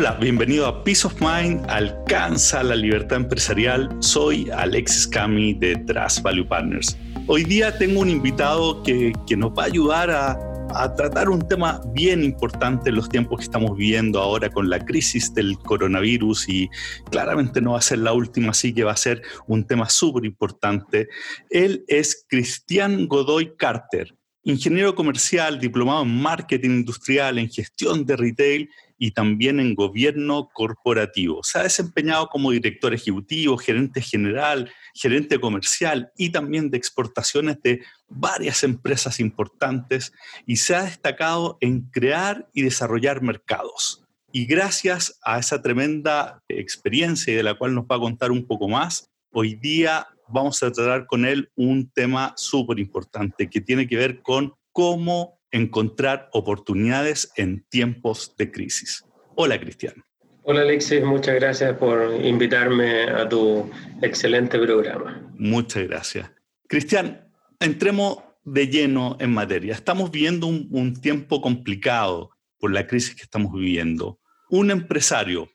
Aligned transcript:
Hola, 0.00 0.12
bienvenido 0.12 0.68
a 0.68 0.84
Peace 0.84 1.04
of 1.04 1.20
Mind, 1.20 1.68
alcanza 1.68 2.62
la 2.62 2.76
libertad 2.76 3.16
empresarial. 3.16 3.88
Soy 3.98 4.48
Alexis 4.48 5.08
Cami 5.08 5.54
de 5.54 5.74
Trust 5.74 6.22
Value 6.22 6.46
Partners. 6.46 6.96
Hoy 7.26 7.42
día 7.42 7.76
tengo 7.76 8.02
un 8.02 8.08
invitado 8.08 8.80
que, 8.84 9.12
que 9.26 9.36
nos 9.36 9.50
va 9.50 9.64
a 9.64 9.66
ayudar 9.66 10.08
a, 10.12 10.38
a 10.72 10.94
tratar 10.94 11.28
un 11.28 11.48
tema 11.48 11.80
bien 11.94 12.22
importante 12.22 12.90
en 12.90 12.94
los 12.94 13.08
tiempos 13.08 13.38
que 13.40 13.46
estamos 13.46 13.76
viviendo 13.76 14.20
ahora 14.20 14.48
con 14.50 14.70
la 14.70 14.78
crisis 14.78 15.34
del 15.34 15.58
coronavirus 15.58 16.48
y 16.48 16.70
claramente 17.10 17.60
no 17.60 17.72
va 17.72 17.78
a 17.78 17.82
ser 17.82 17.98
la 17.98 18.12
última, 18.12 18.50
así 18.50 18.72
que 18.72 18.84
va 18.84 18.92
a 18.92 18.96
ser 18.96 19.20
un 19.48 19.66
tema 19.66 19.88
súper 19.88 20.24
importante. 20.24 21.08
Él 21.50 21.84
es 21.88 22.24
Cristian 22.28 23.08
Godoy 23.08 23.56
Carter, 23.56 24.14
ingeniero 24.44 24.94
comercial, 24.94 25.58
diplomado 25.58 26.04
en 26.04 26.22
marketing 26.22 26.70
industrial, 26.70 27.38
en 27.38 27.50
gestión 27.50 28.06
de 28.06 28.16
retail 28.16 28.70
y 28.98 29.12
también 29.12 29.60
en 29.60 29.74
gobierno 29.74 30.50
corporativo. 30.52 31.42
Se 31.44 31.58
ha 31.58 31.62
desempeñado 31.62 32.28
como 32.28 32.50
director 32.50 32.92
ejecutivo, 32.92 33.56
gerente 33.56 34.00
general, 34.00 34.70
gerente 34.94 35.40
comercial 35.40 36.10
y 36.16 36.30
también 36.30 36.70
de 36.70 36.76
exportaciones 36.76 37.62
de 37.62 37.82
varias 38.08 38.64
empresas 38.64 39.20
importantes 39.20 40.12
y 40.46 40.56
se 40.56 40.74
ha 40.74 40.82
destacado 40.82 41.58
en 41.60 41.82
crear 41.82 42.48
y 42.52 42.62
desarrollar 42.62 43.22
mercados. 43.22 44.04
Y 44.32 44.44
gracias 44.44 45.18
a 45.22 45.38
esa 45.38 45.62
tremenda 45.62 46.42
experiencia 46.48 47.32
y 47.32 47.36
de 47.36 47.42
la 47.42 47.54
cual 47.54 47.74
nos 47.74 47.84
va 47.84 47.96
a 47.96 48.00
contar 48.00 48.30
un 48.30 48.44
poco 48.44 48.68
más, 48.68 49.08
hoy 49.32 49.54
día 49.54 50.06
vamos 50.28 50.62
a 50.62 50.70
tratar 50.70 51.06
con 51.06 51.24
él 51.24 51.50
un 51.56 51.90
tema 51.90 52.34
súper 52.36 52.78
importante 52.78 53.48
que 53.48 53.60
tiene 53.60 53.86
que 53.86 53.96
ver 53.96 54.20
con 54.20 54.52
cómo 54.72 55.37
encontrar 55.50 56.28
oportunidades 56.32 57.32
en 57.36 57.64
tiempos 57.68 58.34
de 58.36 58.50
crisis. 58.50 59.04
Hola, 59.34 59.58
Cristian. 59.58 60.04
Hola, 60.42 60.62
Alexis. 60.62 61.02
Muchas 61.02 61.34
gracias 61.34 61.76
por 61.76 62.14
invitarme 62.24 63.02
a 63.02 63.28
tu 63.28 63.70
excelente 64.02 64.58
programa. 64.58 65.30
Muchas 65.34 65.86
gracias. 65.86 66.30
Cristian, 66.66 67.30
entremos 67.60 68.18
de 68.44 68.66
lleno 68.68 69.16
en 69.20 69.32
materia. 69.32 69.74
Estamos 69.74 70.10
viviendo 70.10 70.46
un, 70.46 70.68
un 70.70 71.00
tiempo 71.00 71.40
complicado 71.40 72.30
por 72.58 72.72
la 72.72 72.86
crisis 72.86 73.14
que 73.14 73.22
estamos 73.22 73.52
viviendo. 73.52 74.20
Un 74.50 74.70
empresario, 74.70 75.50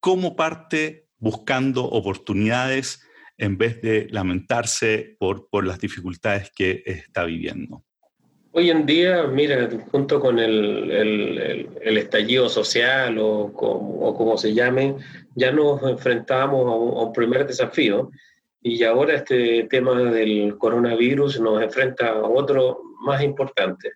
¿cómo 0.00 0.34
parte 0.34 1.08
buscando 1.18 1.84
oportunidades 1.84 3.02
en 3.36 3.56
vez 3.58 3.80
de 3.82 4.08
lamentarse 4.10 5.16
por, 5.18 5.48
por 5.50 5.66
las 5.66 5.78
dificultades 5.78 6.50
que 6.54 6.82
está 6.86 7.24
viviendo? 7.24 7.84
Hoy 8.58 8.70
en 8.70 8.86
día, 8.86 9.22
mira, 9.28 9.70
junto 9.92 10.18
con 10.18 10.40
el, 10.40 10.90
el, 10.90 11.96
estallido 11.96 12.48
social 12.48 13.16
o, 13.18 13.52
o, 13.54 14.14
como 14.16 14.36
se 14.36 14.52
llame, 14.52 14.96
ya 15.36 15.52
nos 15.52 15.80
enfrentamos 15.84 16.66
a 16.66 16.74
un, 16.74 17.12
primer 17.12 17.46
desafío 17.46 18.10
y 18.60 18.82
ahora 18.82 19.14
este 19.14 19.68
tema 19.70 20.02
del 20.10 20.58
coronavirus 20.58 21.38
nos 21.38 21.62
enfrenta 21.62 22.08
a 22.08 22.22
otro 22.22 22.80
más 23.00 23.22
importante. 23.22 23.92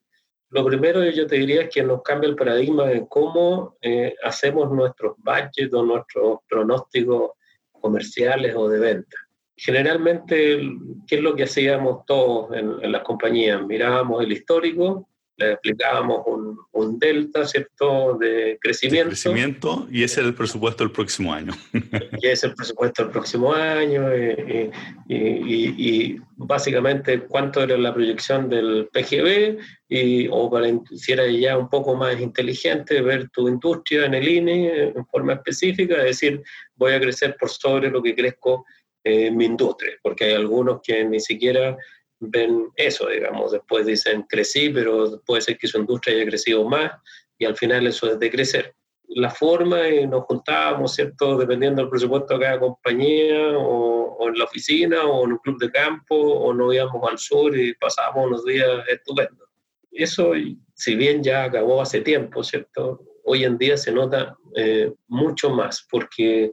Lo 0.51 0.65
primero 0.65 1.03
yo 1.11 1.27
te 1.27 1.39
diría 1.39 1.63
es 1.63 1.69
que 1.69 1.83
nos 1.83 2.01
cambia 2.03 2.31
el 2.31 2.37
paradigma 2.37 2.87
de 2.87 3.05
cómo 3.09 3.77
eh, 3.83 4.15
hacemos 4.23 4.71
nuestros 4.71 5.17
budgets 5.17 5.75
o 5.75 5.83
nuestros 5.83 6.39
pronósticos 6.49 7.33
comerciales 7.81 8.55
o 8.55 8.69
de 8.69 8.79
venta 8.79 9.17
generalmente, 9.65 10.61
¿qué 11.07 11.17
es 11.17 11.23
lo 11.23 11.37
que 11.37 11.45
hacíamos 11.45 12.05
todos 12.05 12.55
en, 12.57 12.91
las 12.91 13.03
compañías? 13.03 13.65
Mirábamos 13.65 14.23
el 14.25 14.33
histórico, 14.33 15.09
le 15.37 15.53
explicábamos 15.53 16.23
un, 16.27 16.59
un 16.73 16.99
delta, 16.99 17.47
¿cierto?, 17.47 18.19
de 18.19 18.59
crecimiento. 18.61 19.11
De 19.11 19.11
crecimiento, 19.11 19.87
y 19.89 20.03
ese 20.03 20.21
es 20.21 20.27
el 20.27 20.35
presupuesto 20.35 20.83
del 20.83 20.93
próximo 20.93 21.33
año. 21.33 21.53
y 22.21 22.27
ese 22.27 22.33
es 22.33 22.45
el 22.45 22.55
presupuesto 22.55 23.05
del 23.05 23.13
próximo 23.13 23.53
año, 23.53 24.09
y, 24.17 24.73
y, 25.09 26.21
básicamente 26.35 27.21
cuánto 27.21 27.63
era 27.63 27.79
la 27.79 27.95
proyección 27.95 28.49
del 28.49 28.89
PGB, 28.93 29.59
y, 29.89 30.27
o 30.29 30.51
para 30.51 30.67
si 30.97 31.13
era 31.13 31.25
ya 31.29 31.57
un 31.57 31.69
poco 31.69 31.95
más 31.95 32.21
inteligente, 32.21 33.01
ver 33.01 33.31
tu 33.31 33.47
industria 33.47 34.07
en 34.07 34.15
el 34.15 34.27
INE 34.27 34.89
en 34.89 35.07
forma 35.07 35.35
específica, 35.35 35.99
es 35.99 36.05
decir, 36.21 36.43
voy 36.75 36.95
a 36.95 37.01
crecer 37.01 37.37
por 37.39 37.49
sobre 37.49 37.91
lo 37.91 38.03
que 38.03 38.17
crezco 38.17 38.65
en 39.05 39.37
mi 39.37 39.47
industria, 39.47 39.93
porque 40.03 40.25
hay 40.25 40.33
algunos 40.35 40.81
que 40.83 41.05
ni 41.05 41.21
siquiera 41.21 41.77
ven 42.21 42.69
eso, 42.77 43.09
digamos, 43.09 43.53
después 43.53 43.85
dicen 43.87 44.23
crecí, 44.29 44.71
pero 44.71 45.21
puede 45.27 45.43
ser 45.43 45.59
que 45.59 45.67
su 45.67 45.79
industria 45.79 46.17
haya 46.17 46.27
crecido 46.27 46.65
más 46.69 46.93
y 47.37 47.45
al 47.45 47.57
final 47.57 47.87
eso 47.87 48.11
es 48.13 48.19
de 48.19 48.31
crecer. 48.31 48.75
La 49.15 49.29
forma, 49.29 49.89
y 49.89 50.07
nos 50.07 50.25
juntábamos, 50.25 50.95
¿cierto? 50.95 51.37
Dependiendo 51.37 51.83
del 51.83 51.91
presupuesto 51.91 52.35
de 52.35 52.45
cada 52.45 52.61
compañía, 52.61 53.59
o, 53.59 54.17
o, 54.17 54.29
en 54.29 54.39
la 54.39 54.45
oficina, 54.45 55.05
o 55.05 55.25
en 55.25 55.33
un 55.33 55.39
club 55.39 55.59
de 55.59 55.71
campo, 55.71 56.15
o 56.15 56.55
nos 56.55 56.75
íbamos 56.75 57.11
al 57.11 57.19
sur 57.19 57.55
y 57.59 57.75
pasábamos 57.75 58.27
unos 58.27 58.45
días 58.45 58.89
estupendos. 58.89 59.49
Eso, 59.91 60.33
si 60.75 60.95
bien 60.95 61.23
ya 61.23 61.45
acabó 61.45 61.83
hace 61.83 62.01
tiempo, 62.01 62.43
¿cierto? 62.43 63.03
Hoy 63.25 63.45
en 63.45 63.59
día 63.59 63.77
se 63.77 63.93
nota 63.93 64.37
eh, 64.57 64.93
mucho 65.09 65.51
más, 65.51 65.87
porque 65.91 66.53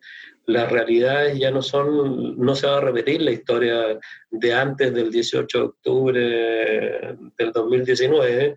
las 0.50 0.72
realidades 0.72 1.38
ya 1.38 1.52
no 1.52 1.62
son, 1.62 2.36
no 2.38 2.56
se 2.56 2.66
va 2.66 2.78
a 2.78 2.82
repetir 2.82 3.22
la 3.22 3.32
historia 3.32 4.00
de 4.32 4.54
antes 4.54 4.92
del 4.94 5.12
18 5.12 5.58
de 5.58 5.64
octubre 5.64 7.18
del 7.38 7.52
2019 7.54 8.56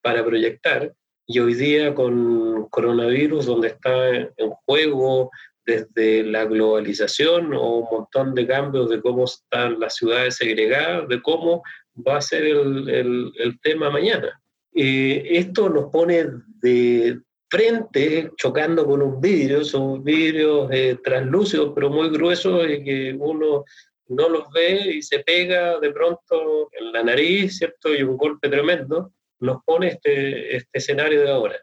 para 0.00 0.24
proyectar. 0.24 0.94
Y 1.26 1.40
hoy 1.40 1.54
día 1.54 1.92
con 1.92 2.68
coronavirus, 2.68 3.46
donde 3.46 3.68
está 3.68 4.10
en 4.10 4.50
juego 4.64 5.30
desde 5.66 6.22
la 6.22 6.44
globalización 6.44 7.52
o 7.52 7.78
un 7.78 7.88
montón 7.90 8.34
de 8.34 8.46
cambios 8.46 8.88
de 8.90 9.00
cómo 9.00 9.24
están 9.24 9.80
las 9.80 9.96
ciudades 9.96 10.36
segregadas, 10.36 11.08
de 11.08 11.20
cómo 11.20 11.64
va 11.96 12.18
a 12.18 12.20
ser 12.20 12.44
el, 12.44 12.88
el, 12.88 13.32
el 13.38 13.60
tema 13.60 13.90
mañana. 13.90 14.40
Eh, 14.72 15.26
esto 15.30 15.68
nos 15.68 15.90
pone 15.90 16.26
de, 16.60 17.20
frente 17.54 18.32
chocando 18.36 18.84
con 18.84 19.00
un 19.00 19.20
vidrio, 19.20 19.62
son 19.62 20.02
vidrios 20.02 20.68
eh, 20.72 20.98
translúcidos 21.04 21.70
pero 21.72 21.88
muy 21.88 22.08
gruesos 22.10 22.68
y 22.68 22.82
que 22.82 23.16
uno 23.16 23.64
no 24.08 24.28
los 24.28 24.50
ve 24.52 24.96
y 24.96 25.02
se 25.02 25.20
pega 25.20 25.78
de 25.78 25.92
pronto 25.92 26.68
en 26.72 26.92
la 26.92 27.04
nariz, 27.04 27.58
¿cierto? 27.58 27.94
Y 27.94 28.02
un 28.02 28.16
golpe 28.16 28.48
tremendo, 28.48 29.12
nos 29.38 29.62
pone 29.64 29.86
este, 29.86 30.56
este 30.56 30.78
escenario 30.78 31.20
de 31.22 31.30
ahora. 31.30 31.56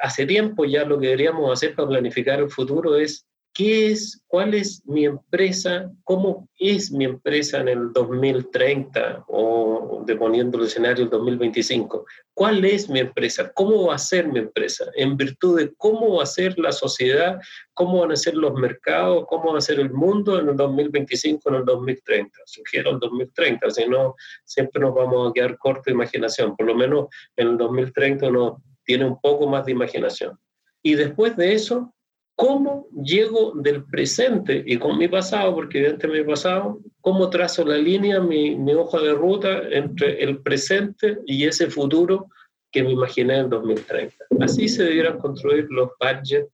Hace 0.00 0.24
tiempo 0.24 0.64
ya 0.64 0.86
lo 0.86 0.98
que 0.98 1.08
deberíamos 1.08 1.52
hacer 1.52 1.74
para 1.74 1.88
planificar 1.88 2.40
el 2.40 2.50
futuro 2.50 2.96
es 2.96 3.26
¿Qué 3.52 3.90
es, 3.90 4.22
cuál 4.28 4.54
es 4.54 4.86
mi 4.86 5.04
empresa, 5.04 5.90
cómo 6.04 6.48
es 6.58 6.92
mi 6.92 7.04
empresa 7.04 7.60
en 7.60 7.68
el 7.68 7.92
2030 7.92 9.24
o 9.26 10.04
deponiendo 10.06 10.58
el 10.58 10.66
escenario 10.66 11.04
el 11.04 11.10
2025? 11.10 12.06
¿Cuál 12.34 12.64
es 12.64 12.88
mi 12.88 13.00
empresa? 13.00 13.50
¿Cómo 13.52 13.88
va 13.88 13.96
a 13.96 13.98
ser 13.98 14.28
mi 14.28 14.38
empresa? 14.38 14.84
En 14.94 15.16
virtud 15.16 15.58
de 15.58 15.74
cómo 15.76 16.16
va 16.16 16.22
a 16.22 16.26
ser 16.26 16.56
la 16.58 16.70
sociedad, 16.70 17.40
cómo 17.74 18.00
van 18.00 18.12
a 18.12 18.16
ser 18.16 18.34
los 18.34 18.54
mercados, 18.54 19.24
cómo 19.28 19.52
va 19.52 19.58
a 19.58 19.62
ser 19.62 19.80
el 19.80 19.92
mundo 19.92 20.38
en 20.38 20.48
el 20.48 20.56
2025, 20.56 21.48
en 21.48 21.54
el 21.56 21.64
2030. 21.64 22.38
Sugiero 22.46 22.90
el 22.90 23.00
2030, 23.00 23.70
si 23.70 23.88
no, 23.88 24.14
siempre 24.44 24.80
nos 24.80 24.94
vamos 24.94 25.30
a 25.30 25.32
quedar 25.32 25.58
corto 25.58 25.82
de 25.86 25.92
imaginación. 25.92 26.56
Por 26.56 26.66
lo 26.66 26.76
menos 26.76 27.06
en 27.36 27.48
el 27.48 27.58
2030 27.58 28.28
uno 28.28 28.62
tiene 28.84 29.04
un 29.04 29.20
poco 29.20 29.48
más 29.48 29.66
de 29.66 29.72
imaginación. 29.72 30.38
Y 30.80 30.94
después 30.94 31.36
de 31.36 31.54
eso, 31.54 31.92
cómo 32.38 32.86
llego 32.92 33.52
del 33.56 33.82
presente 33.82 34.62
y 34.64 34.78
con 34.78 34.96
mi 34.96 35.08
pasado, 35.08 35.56
porque 35.56 35.78
evidentemente 35.78 36.22
mi 36.22 36.30
pasado, 36.32 36.78
cómo 37.00 37.28
trazo 37.30 37.64
la 37.64 37.76
línea, 37.76 38.20
mi, 38.20 38.54
hoja 38.74 39.00
de 39.00 39.12
ruta 39.12 39.62
entre 39.72 40.22
el 40.22 40.38
presente 40.38 41.18
y 41.26 41.46
ese 41.46 41.68
futuro 41.68 42.28
que 42.70 42.84
me 42.84 42.92
imaginé 42.92 43.38
en 43.38 43.50
2030. 43.50 44.14
Así 44.38 44.68
se 44.68 44.84
debieran 44.84 45.18
construir 45.18 45.66
los 45.68 45.90
budgets, 45.98 46.48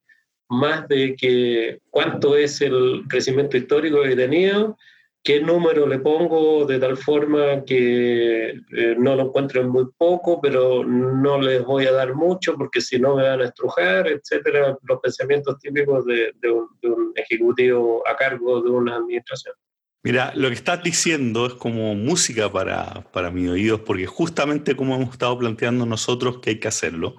más 0.49 0.89
de 0.89 1.15
que 1.17 1.81
cuánto 1.91 2.35
es 2.35 2.63
el 2.63 3.03
crecimiento 3.07 3.59
histórico 3.59 4.01
que 4.03 4.13
he 4.13 4.17
tenido 4.17 4.79
qué 5.25 5.41
número 5.41 5.87
le 5.87 5.99
pongo 6.01 6.67
de 6.67 6.79
tal 6.79 6.99
forma 6.99 7.65
que 7.65 8.51
eh, 8.51 8.97
no 8.99 9.17
lo 9.17 9.23
encuentren 9.23 9.71
muy 9.71 9.87
poco, 9.97 10.39
pero 10.39 10.85
no 10.85 11.41
les 11.41 11.65
voy 11.65 11.87
a 11.87 11.93
dar 11.93 12.15
mucho 12.15 12.55
porque 12.57 12.83
si 12.83 12.99
no 12.99 13.17
me 13.17 13.23
van 13.23 13.41
a 13.41 13.47
estrujar, 13.47 14.07
etcétera, 14.07 14.77
los 14.83 15.01
pensamientos 15.01 15.59
típicos 15.59 16.05
de, 16.05 16.35
un, 16.51 17.13
ejecutivo 17.17 18.07
a 18.07 18.15
cargo 18.17 18.61
de 18.61 18.71
una 18.71 18.97
administración. 18.97 19.55
Mira, 20.03 20.33
lo 20.35 20.49
que 20.49 20.55
estás 20.55 20.83
diciendo 20.83 21.47
es 21.47 21.55
como 21.55 21.95
música 21.95 22.53
para, 22.53 23.07
para 23.11 23.31
mis 23.31 23.49
oídos, 23.49 23.81
porque 23.81 24.05
justamente 24.05 24.77
como 24.77 24.95
hemos 24.95 25.13
estado 25.13 25.39
planteando 25.39 25.87
nosotros 25.87 26.41
que 26.41 26.51
hay 26.51 26.61
que 26.61 26.69
hacerlo, 26.69 27.17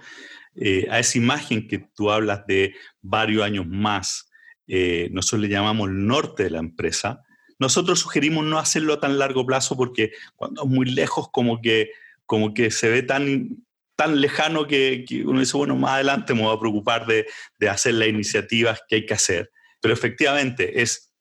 eh, 0.54 0.86
a 0.92 1.00
esa 1.00 1.18
imagen 1.18 1.68
que 1.68 1.90
tú 1.96 2.12
hablas 2.12 2.46
de 2.46 2.76
varios 3.02 3.44
años 3.44 3.66
más, 3.68 4.30
eh, 4.68 5.10
nosotros 5.12 5.42
le 5.42 5.50
llamamos 5.50 5.90
el 5.90 6.06
norte 6.06 6.44
de 6.44 6.52
la 6.52 6.60
empresa, 6.60 7.25
nosotros 7.60 8.00
sugerimos 8.00 8.46
no 8.46 8.60
hacerlo 8.60 8.94
a 8.94 9.00
tan 9.00 9.18
largo 9.18 9.46
plazo 9.46 9.76
porque 9.76 10.12
cuando 10.36 10.64
es 10.64 10.70
muy 10.70 10.86
lejos 10.88 11.30
como 11.32 11.62
que, 11.62 11.92
como 12.26 12.54
que 12.54 12.72
se 12.72 12.90
ve 12.90 13.04
tan 13.04 13.66
tan 13.96 14.20
lejano 14.20 14.68
que, 14.68 15.06
uno 15.26 15.40
dice, 15.40 15.56
bueno, 15.56 15.76
más 15.78 15.92
adelante 15.92 16.34
me 16.34 16.42
voy 16.42 16.54
a 16.54 16.60
preocupar 16.60 17.06
de, 17.06 17.26
de 17.60 17.70
hacer 17.70 17.94
las 17.94 18.10
iniciativas 18.10 18.82
que 18.90 18.96
hay 18.96 19.06
que 19.06 19.14
hacer. 19.14 19.52
Pero 19.80 19.94
efectivamente 19.94 20.82
es 20.82 21.14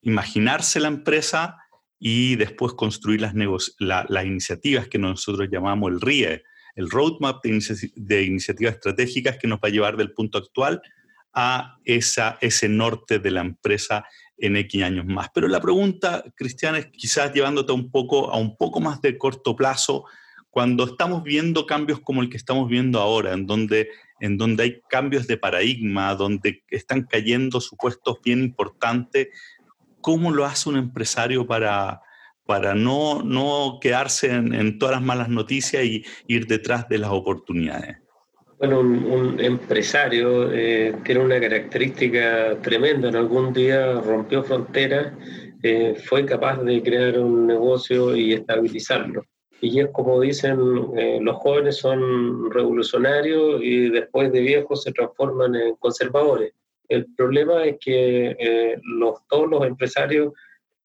imaginarse 0.00 0.80
la 0.80 0.88
empresa 0.88 1.58
y 1.98 2.36
después 2.36 2.74
construir 2.74 3.20
las, 3.20 3.34
las 3.78 4.24
iniciativas 4.24 4.88
que 4.88 4.98
nosotros 4.98 5.48
llamamos 5.50 5.90
el 5.90 6.00
RIE, 6.00 6.42
el 6.76 6.90
Roadmap 6.90 7.42
de, 7.42 8.22
Iniciativas 8.22 8.74
Estratégicas 8.74 9.38
que 9.38 9.48
nos 9.48 9.58
va 9.58 9.68
a 9.68 9.70
llevar 9.70 9.96
del 9.96 10.12
punto 10.12 10.38
actual 10.38 10.82
a 11.32 11.78
esa, 11.84 12.38
ese 12.40 12.68
norte 12.68 13.18
de 13.18 13.30
la 13.30 13.40
empresa 13.40 14.04
en 14.38 14.56
X 14.56 14.82
años 14.82 15.06
más. 15.06 15.28
Pero 15.34 15.48
la 15.48 15.60
pregunta, 15.60 16.24
Cristian, 16.34 16.76
es 16.76 16.86
quizás 16.86 17.32
llevándote 17.32 17.72
un 17.72 17.90
poco, 17.90 18.30
a 18.30 18.38
un 18.38 18.56
poco 18.56 18.80
más 18.80 19.00
de 19.00 19.16
corto 19.16 19.54
plazo, 19.56 20.04
cuando 20.50 20.84
estamos 20.84 21.24
viendo 21.24 21.66
cambios 21.66 22.00
como 22.00 22.22
el 22.22 22.30
que 22.30 22.36
estamos 22.36 22.68
viendo 22.68 23.00
ahora, 23.00 23.32
en 23.32 23.44
donde, 23.46 23.88
en 24.20 24.38
donde 24.38 24.62
hay 24.62 24.80
cambios 24.88 25.26
de 25.26 25.36
paradigma, 25.36 26.14
donde 26.14 26.62
están 26.68 27.02
cayendo 27.02 27.60
supuestos 27.60 28.18
bien 28.22 28.40
importantes, 28.40 29.28
¿cómo 30.00 30.30
lo 30.30 30.44
hace 30.44 30.68
un 30.68 30.76
empresario 30.76 31.44
para, 31.46 32.02
para 32.46 32.74
no, 32.74 33.22
no 33.24 33.78
quedarse 33.80 34.30
en, 34.32 34.78
todas 34.78 34.96
las 34.96 35.02
malas 35.02 35.28
noticias 35.28 35.84
y 35.84 36.04
ir 36.28 36.46
detrás 36.46 36.88
de 36.88 36.98
las 36.98 37.10
oportunidades? 37.10 38.03
Bueno, 38.58 38.80
un, 38.80 39.40
empresario 39.40 40.52
eh, 40.52 40.94
tiene 41.04 41.20
una 41.20 41.40
característica 41.40 42.56
tremenda. 42.62 43.08
En 43.08 43.16
algún 43.16 43.52
día 43.52 44.00
rompió 44.00 44.42
fronteras, 44.42 45.12
eh, 45.62 45.96
fue 46.04 46.24
capaz 46.24 46.62
de 46.62 46.82
crear 46.82 47.18
un 47.18 47.46
negocio 47.46 48.14
y 48.14 48.32
estabilizarlo. 48.32 49.24
Y 49.60 49.80
es 49.80 49.88
como 49.92 50.20
dicen, 50.20 50.58
eh, 50.96 51.18
los 51.20 51.36
jóvenes 51.36 51.76
son 51.76 52.50
revolucionarios 52.50 53.60
y 53.62 53.88
después 53.90 54.30
de 54.32 54.40
viejos 54.40 54.82
se 54.82 54.92
transforman 54.92 55.54
en 55.54 55.76
conservadores. 55.76 56.52
El 56.88 57.06
problema 57.14 57.64
es 57.64 57.76
que 57.80 58.76
los, 58.82 59.26
todos 59.26 59.48
los 59.48 59.64
empresarios 59.64 60.34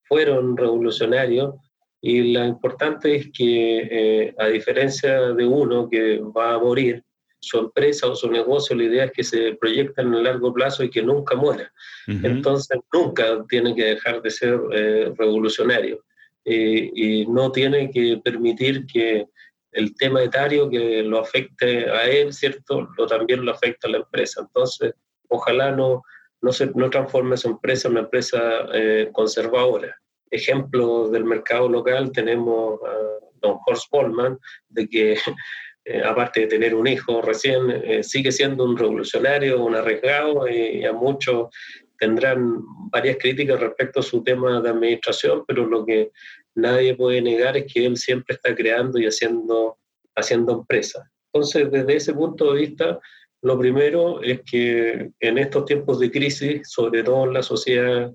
fueron 0.08 0.56
revolucionarios 0.56 1.56
y 2.02 2.34
lo 2.34 2.46
importante 2.46 3.16
es 3.16 3.30
que, 3.32 3.88
eh, 3.92 4.36
a 4.38 4.48
diferencia 4.48 5.34
de 5.34 5.46
uno 5.46 5.90
que 5.90 6.20
va 6.20 6.54
a 6.54 6.60
morir, 6.60 7.04
su 7.42 7.60
empresa 7.60 8.08
o 8.08 8.16
su 8.16 8.30
negocio, 8.30 8.76
la 8.76 8.84
idea 8.84 9.06
es 9.06 9.12
que 9.12 9.24
se 9.24 9.56
proyecta 9.56 10.02
en 10.02 10.14
el 10.14 10.24
largo 10.24 10.54
plazo 10.54 10.84
y 10.84 10.90
que 10.90 11.02
nunca 11.02 11.36
muera. 11.36 11.72
Entonces, 12.08 12.80
nunca 12.92 13.46
tiene 13.48 13.76
que 13.76 13.86
dejar 13.86 14.22
de 14.22 14.32
ser 14.32 14.60
eh, 14.74 15.14
revolucionario 15.18 16.04
y 16.44 17.28
no 17.28 17.52
tiene 17.52 17.92
que 17.92 18.20
permitir 18.24 18.86
que 18.88 19.28
el 19.72 19.96
tema 19.96 20.24
etario 20.24 20.70
que 20.70 21.04
lo 21.04 21.20
afecte 21.20 21.90
a 21.90 22.06
él, 22.06 22.34
¿cierto? 22.34 22.88
Lo, 22.98 23.08
también 23.08 23.46
lo 23.46 23.52
afecta 23.52 23.88
a 23.88 23.92
la 23.92 23.98
empresa. 23.98 24.42
Entonces, 24.42 24.94
ojalá 25.28 25.72
no, 25.72 26.04
no, 26.42 26.52
se, 26.52 26.68
no 26.76 26.90
transforme 26.90 27.38
su 27.38 27.50
empresa 27.50 27.88
en 27.88 27.94
una 27.94 28.02
empresa 28.02 28.40
eh, 28.74 29.10
conservadora. 29.14 29.96
Ejemplos 30.32 31.12
del 31.12 31.26
mercado 31.26 31.70
local 31.70 32.12
tenemos 32.12 32.80
a 32.84 32.96
don 33.42 33.58
Horst 33.66 33.90
Polman, 33.90 34.38
de 34.70 34.88
que 34.88 35.18
eh, 35.86 36.02
aparte 36.04 36.42
de 36.42 36.48
tener 36.48 36.76
un 36.76 36.88
hijo 36.88 37.22
recién, 37.22 37.70
eh, 37.70 38.04
sigue 38.04 38.32
siendo 38.32 38.64
un 38.64 38.78
revolucionario, 38.78 39.64
un 39.64 39.76
arriesgado 39.76 40.48
y, 40.48 40.86
a 40.86 40.94
muchos 40.94 41.50
tendrán 41.98 42.62
varias 42.92 43.18
críticas 43.18 43.60
respecto 43.60 44.00
a 44.00 44.04
su 44.04 44.24
tema 44.24 44.62
de 44.62 44.70
administración, 44.70 45.44
pero 45.48 45.66
lo 45.66 45.86
que 45.86 46.12
nadie 46.56 46.96
puede 46.96 47.22
negar 47.22 47.58
es 47.58 47.72
que 47.72 47.86
él 47.86 47.98
siempre 47.98 48.36
está 48.36 48.56
creando 48.56 49.00
y 49.00 49.06
haciendo, 49.06 49.78
haciendo 50.16 50.54
empresa. 50.54 51.10
Entonces, 51.34 51.70
desde 51.72 51.96
ese 51.96 52.14
punto 52.14 52.54
de 52.54 52.62
vista, 52.62 53.00
lo 53.42 53.58
primero 53.58 54.22
es 54.22 54.42
que 54.42 55.12
en 55.20 55.38
estos 55.38 55.66
tiempos 55.66 56.00
de 56.00 56.12
crisis, 56.12 56.70
sobre 56.70 57.04
todo 57.04 57.26
en 57.26 57.34
la 57.34 57.44
sociedad 57.44 58.14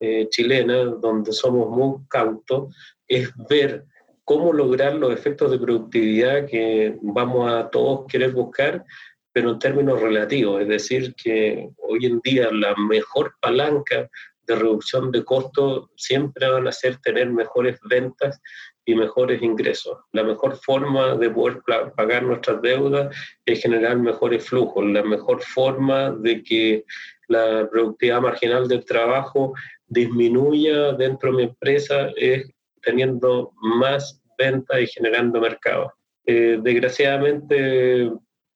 eh, 0.00 0.28
chilena, 0.30 0.84
donde 0.84 1.32
somos 1.32 1.68
muy 1.70 2.06
cautos, 2.08 2.74
es 3.06 3.30
ver 3.48 3.84
cómo 4.24 4.52
lograr 4.52 4.94
los 4.94 5.12
efectos 5.12 5.50
de 5.50 5.58
productividad 5.58 6.46
que 6.46 6.96
vamos 7.02 7.50
a 7.50 7.68
todos 7.70 8.06
querer 8.08 8.32
buscar, 8.32 8.84
pero 9.32 9.50
en 9.50 9.58
términos 9.58 10.00
relativos. 10.00 10.62
Es 10.62 10.68
decir, 10.68 11.14
que 11.14 11.68
hoy 11.78 12.06
en 12.06 12.20
día 12.20 12.48
la 12.52 12.74
mejor 12.76 13.34
palanca 13.40 14.08
de 14.46 14.54
reducción 14.56 15.10
de 15.10 15.24
costos 15.24 15.88
siempre 15.96 16.48
van 16.48 16.66
a 16.68 16.72
ser 16.72 16.98
tener 16.98 17.30
mejores 17.30 17.78
ventas 17.88 18.40
y 18.84 18.94
mejores 18.94 19.42
ingresos. 19.42 19.98
La 20.12 20.22
mejor 20.22 20.56
forma 20.56 21.16
de 21.16 21.30
poder 21.30 21.62
pagar 21.96 22.22
nuestras 22.22 22.60
deudas 22.60 23.14
es 23.46 23.62
generar 23.62 23.96
mejores 23.96 24.46
flujos. 24.46 24.84
La 24.84 25.02
mejor 25.02 25.42
forma 25.42 26.10
de 26.10 26.42
que 26.42 26.84
la 27.28 27.66
productividad 27.70 28.20
marginal 28.20 28.68
del 28.68 28.84
trabajo 28.84 29.54
disminuya 29.86 30.92
dentro 30.92 31.30
de 31.30 31.36
mi 31.36 31.42
empresa 31.44 32.10
es 32.16 32.46
teniendo 32.84 33.52
más 33.56 34.20
ventas 34.38 34.80
y 34.80 34.86
generando 34.86 35.40
mercado. 35.40 35.92
Eh, 36.26 36.58
desgraciadamente 36.62 38.10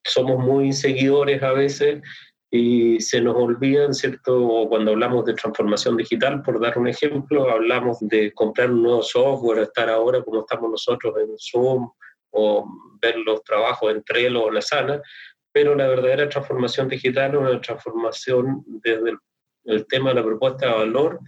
somos 0.05 0.39
muy 0.45 0.73
seguidores 0.73 1.43
a 1.43 1.53
veces 1.53 2.03
y 2.51 2.99
se 3.01 3.21
nos 3.21 3.37
olvidan, 3.37 3.93
¿cierto? 3.93 4.67
Cuando 4.69 4.93
hablamos 4.93 5.27
de 5.27 5.35
transformación 5.35 5.97
digital, 5.97 6.43
por 6.43 6.61
dar 6.61 6.79
un 6.79 6.89
ejemplo, 6.89 7.51
hablamos 7.51 7.99
de 8.01 8.33
comprar 8.33 8.71
un 8.71 8.83
nuevo 8.83 9.03
software, 9.03 9.59
estar 9.59 9.91
ahora 9.91 10.23
como 10.23 10.41
estamos 10.41 10.71
nosotros 10.71 11.15
en 11.19 11.35
Zoom 11.39 11.91
o 12.31 12.67
ver 13.03 13.19
los 13.19 13.43
trabajos 13.45 13.93
en 13.93 14.03
Trello 14.03 14.45
o 14.45 14.51
la 14.51 14.63
Sana, 14.63 15.03
pero 15.53 15.75
la 15.75 15.89
verdadera 15.89 16.29
transformación 16.29 16.89
digital 16.89 17.33
es 17.33 17.39
una 17.39 17.61
transformación 17.61 18.63
desde 18.67 19.11
el, 19.11 19.19
el 19.65 19.87
tema 19.87 20.11
de 20.11 20.17
la 20.17 20.25
propuesta 20.25 20.67
de 20.67 20.73
valor 20.73 21.21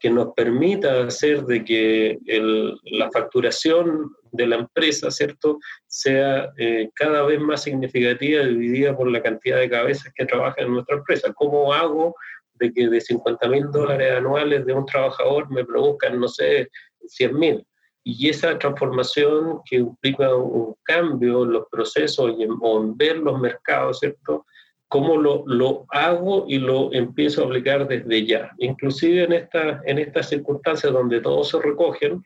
que 0.00 0.10
nos 0.10 0.32
permita 0.34 1.04
hacer 1.04 1.44
de 1.44 1.64
que 1.64 2.18
el, 2.26 2.78
la 2.84 3.10
facturación 3.10 4.14
de 4.32 4.46
la 4.46 4.56
empresa, 4.56 5.10
¿cierto?, 5.10 5.58
sea 5.86 6.52
eh, 6.58 6.90
cada 6.94 7.22
vez 7.22 7.40
más 7.40 7.62
significativa, 7.62 8.44
dividida 8.44 8.96
por 8.96 9.10
la 9.10 9.22
cantidad 9.22 9.58
de 9.58 9.70
cabezas 9.70 10.12
que 10.14 10.26
trabajan 10.26 10.66
en 10.66 10.72
nuestra 10.74 10.96
empresa. 10.96 11.32
¿Cómo 11.34 11.72
hago 11.72 12.14
de 12.54 12.72
que 12.72 12.88
de 12.88 13.00
50 13.00 13.48
mil 13.48 13.70
dólares 13.70 14.12
anuales 14.16 14.64
de 14.66 14.72
un 14.72 14.86
trabajador 14.86 15.50
me 15.50 15.64
produzcan, 15.64 16.20
no 16.20 16.28
sé, 16.28 16.68
100 17.06 17.38
mil? 17.38 17.66
Y 18.04 18.28
esa 18.28 18.56
transformación 18.58 19.60
que 19.68 19.76
implica 19.76 20.34
un 20.34 20.76
cambio 20.84 21.44
en 21.44 21.52
los 21.52 21.64
procesos 21.70 22.34
y 22.38 22.44
en, 22.44 22.52
o 22.60 22.80
en 22.80 22.96
ver 22.96 23.16
los 23.18 23.40
mercados, 23.40 23.98
¿cierto?, 24.00 24.44
cómo 24.88 25.16
lo, 25.16 25.44
lo, 25.46 25.84
hago 25.90 26.46
y 26.48 26.58
lo 26.58 26.92
empiezo 26.92 27.42
a 27.42 27.46
aplicar 27.46 27.88
desde 27.88 28.26
ya. 28.26 28.50
Inclusive 28.58 29.24
en, 29.24 29.32
esta, 29.32 29.80
en 29.84 29.98
estas 29.98 30.28
circunstancias 30.28 30.92
donde 30.92 31.20
todos 31.20 31.48
se 31.48 31.60
recogen, 31.60 32.24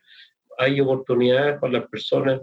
hay 0.58 0.80
oportunidades 0.80 1.58
para 1.58 1.74
las 1.74 1.88
personas 1.88 2.40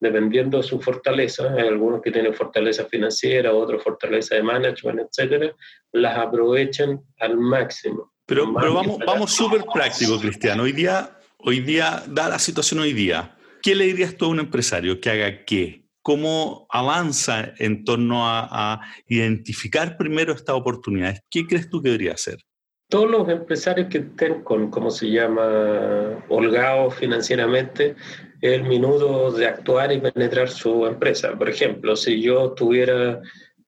dependiendo 0.00 0.58
de 0.58 0.62
su 0.62 0.80
fortaleza, 0.80 1.52
hay 1.54 1.66
algunos 1.66 2.00
que 2.02 2.10
tienen 2.10 2.34
fortaleza 2.34 2.84
financiera, 2.84 3.52
otros 3.52 3.82
fortaleza 3.82 4.36
de 4.36 4.42
management, 4.42 5.00
etcétera, 5.00 5.52
las 5.92 6.18
aprovechan 6.18 7.00
al 7.18 7.36
máximo. 7.36 8.12
Pero, 8.26 8.52
pero 8.54 8.74
vamos, 8.74 8.98
vamos 9.04 9.32
súper 9.32 9.64
práctico, 9.72 10.18
Cristiano. 10.20 10.64
Hoy 10.64 10.72
día, 10.72 11.18
hoy 11.38 11.60
día, 11.60 12.02
da 12.06 12.28
la 12.28 12.38
situación 12.38 12.80
hoy 12.80 12.92
día, 12.92 13.36
¿qué 13.62 13.74
le 13.74 13.86
dirías 13.86 14.16
tú 14.16 14.26
a 14.26 14.28
un 14.28 14.40
empresario 14.40 15.00
que 15.00 15.10
haga 15.10 15.44
qué? 15.44 15.87
Cómo 16.08 16.66
avanza 16.70 17.52
en 17.58 17.84
torno 17.84 18.26
a, 18.26 18.80
identificar 19.08 19.98
primero 19.98 20.32
estas 20.32 20.56
oportunidades. 20.56 21.20
¿Qué 21.28 21.46
crees 21.46 21.68
tú 21.68 21.82
que 21.82 21.90
debería 21.90 22.14
hacer? 22.14 22.38
Todos 22.88 23.10
los 23.10 23.28
empresarios 23.28 23.88
que 23.90 23.98
estén 23.98 24.42
con, 24.42 24.70
¿cómo 24.70 24.90
se 24.90 25.10
llama?, 25.10 26.24
holgados 26.30 26.94
financieramente, 26.94 27.94
el 28.40 28.62
minuto 28.62 29.32
de 29.32 29.48
actuar 29.48 29.92
y 29.92 30.00
penetrar 30.00 30.48
su 30.48 30.86
empresa. 30.86 31.36
Por 31.36 31.50
ejemplo, 31.50 31.94
si 31.94 32.22
yo 32.22 32.46
estuviera 32.46 33.20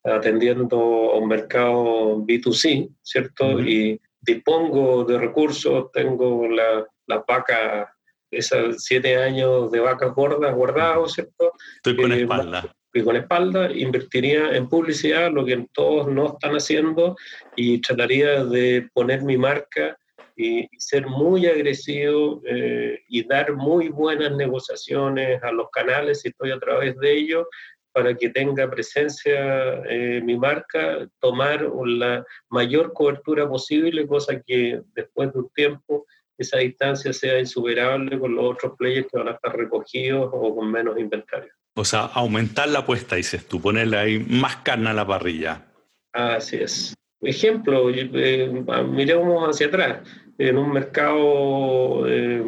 atendiendo 0.03 0.77
a 1.13 1.19
un 1.19 1.27
mercado 1.27 2.25
B2C, 2.25 2.89
¿cierto? 3.03 3.59
Y 3.59 4.01
dispongo 4.19 5.03
de 5.03 5.19
recursos, 5.19 5.91
tengo 5.91 6.47
la, 6.47 6.87
la 7.05 7.23
vaca 7.27 7.90
esos 8.31 8.83
siete 8.83 9.17
años 9.17 9.71
de 9.71 9.79
vacas 9.79 10.15
gordas 10.15 10.55
guardados, 10.55 11.13
¿cierto? 11.13 11.51
Estoy 11.75 11.95
con 11.97 12.11
eh, 12.11 12.21
espalda. 12.21 12.75
Y 12.93 13.03
con 13.03 13.15
espalda 13.15 13.71
invertiría 13.71 14.55
en 14.55 14.67
publicidad, 14.67 15.31
lo 15.31 15.45
que 15.45 15.65
todos 15.73 16.07
no 16.07 16.33
están 16.33 16.55
haciendo, 16.55 17.15
y 17.55 17.79
trataría 17.79 18.43
de 18.43 18.89
poner 18.93 19.23
mi 19.23 19.37
marca 19.37 19.97
y, 20.35 20.67
ser 20.77 21.07
muy 21.07 21.45
agresivo 21.45 22.41
eh, 22.45 22.99
y 23.07 23.25
dar 23.27 23.53
muy 23.53 23.89
buenas 23.89 24.35
negociaciones 24.35 25.41
a 25.43 25.51
los 25.51 25.69
canales, 25.69 26.21
si 26.21 26.29
estoy 26.29 26.51
a 26.51 26.59
través 26.59 26.97
de 26.97 27.13
ellos, 27.13 27.47
para 27.93 28.15
que 28.15 28.29
tenga 28.29 28.69
presencia 28.69 29.83
eh, 29.89 30.21
mi 30.23 30.37
marca, 30.37 31.07
tomar 31.19 31.69
la 31.85 32.25
mayor 32.49 32.93
cobertura 32.93 33.47
posible, 33.47 34.07
cosa 34.07 34.41
que 34.41 34.81
después 34.93 35.31
de 35.33 35.39
un 35.39 35.49
tiempo 35.49 36.05
esa 36.41 36.57
distancia 36.59 37.13
sea 37.13 37.39
insuperable 37.39 38.19
con 38.19 38.35
los 38.35 38.45
otros 38.45 38.73
players 38.77 39.07
que 39.11 39.17
van 39.17 39.29
a 39.29 39.31
estar 39.31 39.55
recogidos 39.55 40.29
o 40.31 40.55
con 40.55 40.71
menos 40.71 40.97
inventario. 40.99 41.51
O 41.75 41.85
sea, 41.85 42.01
aumentar 42.13 42.67
la 42.67 42.79
apuesta, 42.79 43.15
dices 43.15 43.47
tú, 43.47 43.61
ponerle 43.61 43.97
ahí 43.97 44.19
más 44.19 44.57
carne 44.57 44.89
a 44.89 44.93
la 44.93 45.07
parrilla. 45.07 45.65
Así 46.11 46.57
es. 46.57 46.93
Ejemplo, 47.21 47.89
eh, 47.89 48.51
miremos 48.89 49.47
hacia 49.47 49.67
atrás. 49.67 50.07
En 50.37 50.57
un 50.57 50.73
mercado 50.73 52.07
eh, 52.07 52.43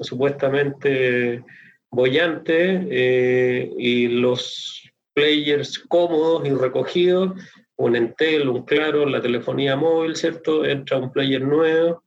supuestamente 0.00 1.44
bollante 1.90 2.86
eh, 2.90 3.70
y 3.76 4.08
los 4.08 4.90
players 5.12 5.78
cómodos 5.80 6.46
y 6.46 6.50
recogidos, 6.50 7.32
un 7.76 7.96
Entel, 7.96 8.48
un 8.48 8.64
Claro, 8.64 9.04
la 9.06 9.20
telefonía 9.20 9.76
móvil, 9.76 10.16
¿cierto? 10.16 10.64
Entra 10.64 10.98
un 10.98 11.12
player 11.12 11.42
nuevo, 11.42 12.02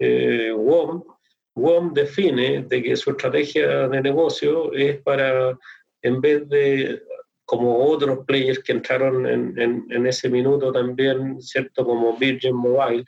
WOM. 0.00 1.04
WOM 1.54 1.92
define 1.92 2.62
de 2.62 2.82
que 2.82 2.96
su 2.96 3.10
estrategia 3.10 3.88
de 3.88 4.00
negocio 4.00 4.72
es 4.72 5.00
para, 5.02 5.58
en 6.02 6.20
vez 6.20 6.48
de 6.48 7.02
como 7.44 7.84
otros 7.84 8.24
players 8.26 8.60
que 8.60 8.72
entraron 8.72 9.26
en, 9.26 9.88
en, 9.90 10.06
ese 10.06 10.28
minuto 10.28 10.70
también, 10.70 11.42
¿cierto? 11.42 11.84
Como 11.84 12.16
Virgin 12.16 12.54
Mobile, 12.54 13.04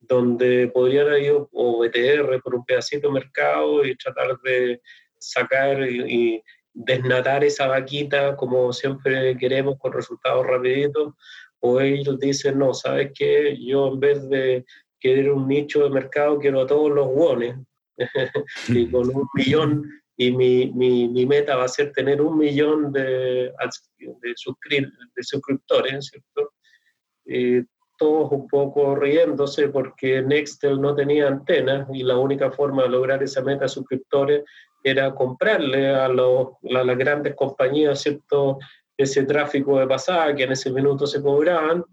donde 0.00 0.68
podrían 0.68 1.08
haber 1.08 1.24
ido 1.24 1.48
o 1.52 1.78
BTR 1.78 2.40
por 2.42 2.54
un 2.54 2.64
pedacito 2.64 3.08
de 3.08 3.14
mercado 3.14 3.84
y 3.84 3.94
tratar 3.96 4.38
de 4.40 4.80
sacar 5.18 5.82
y, 5.88 6.42
desnatar 6.74 7.44
esa 7.44 7.66
vaquita 7.66 8.34
como 8.34 8.72
siempre 8.72 9.36
queremos 9.36 9.76
con 9.78 9.92
resultados 9.92 10.46
rapiditos, 10.46 11.12
o 11.60 11.78
ellos 11.80 12.18
dicen, 12.18 12.58
no, 12.58 12.72
¿sabes 12.72 13.12
qué? 13.14 13.58
Yo 13.60 13.88
en 13.88 14.00
vez 14.00 14.28
de 14.30 14.64
querer 15.02 15.32
un 15.32 15.48
nicho 15.48 15.82
de 15.82 15.90
mercado, 15.90 16.38
quiero 16.38 16.62
a 16.62 16.66
todos 16.66 16.90
los 16.90 17.08
wones, 17.08 17.56
y 18.68 18.90
con 18.90 19.08
un 19.14 19.28
millón 19.34 19.90
y 20.16 20.30
mi, 20.30 20.70
mi, 20.72 21.08
mi, 21.08 21.26
meta 21.26 21.56
va 21.56 21.64
a 21.64 21.68
ser 21.68 21.90
tener 21.92 22.20
un 22.20 22.38
millón 22.38 22.92
de, 22.92 23.50
de, 23.50 24.34
suscriptores, 25.22 26.06
¿cierto? 26.06 26.52
todos 27.98 28.32
un 28.32 28.48
poco 28.48 28.96
riéndose 28.96 29.68
porque 29.68 30.22
Nextel 30.22 30.80
no 30.80 30.94
tenía 30.94 31.28
antenas 31.28 31.86
y 31.92 32.02
la 32.02 32.16
única 32.16 32.50
forma 32.50 32.82
de 32.82 32.88
lograr 32.88 33.22
esa 33.22 33.42
meta 33.42 33.62
de 33.62 33.68
suscriptores 33.68 34.42
era 34.82 35.14
comprarle 35.14 35.90
a, 35.90 36.08
los, 36.08 36.48
a 36.74 36.82
las 36.82 36.98
grandes 36.98 37.36
compañías, 37.36 38.02
¿cierto? 38.02 38.58
Ese 38.96 39.24
tráfico 39.24 39.78
de 39.78 39.86
pasada 39.86 40.34
que 40.34 40.42
en 40.42 40.52
ese 40.52 40.72
minuto 40.72 41.06
se 41.06 41.22
cobraban 41.22 41.84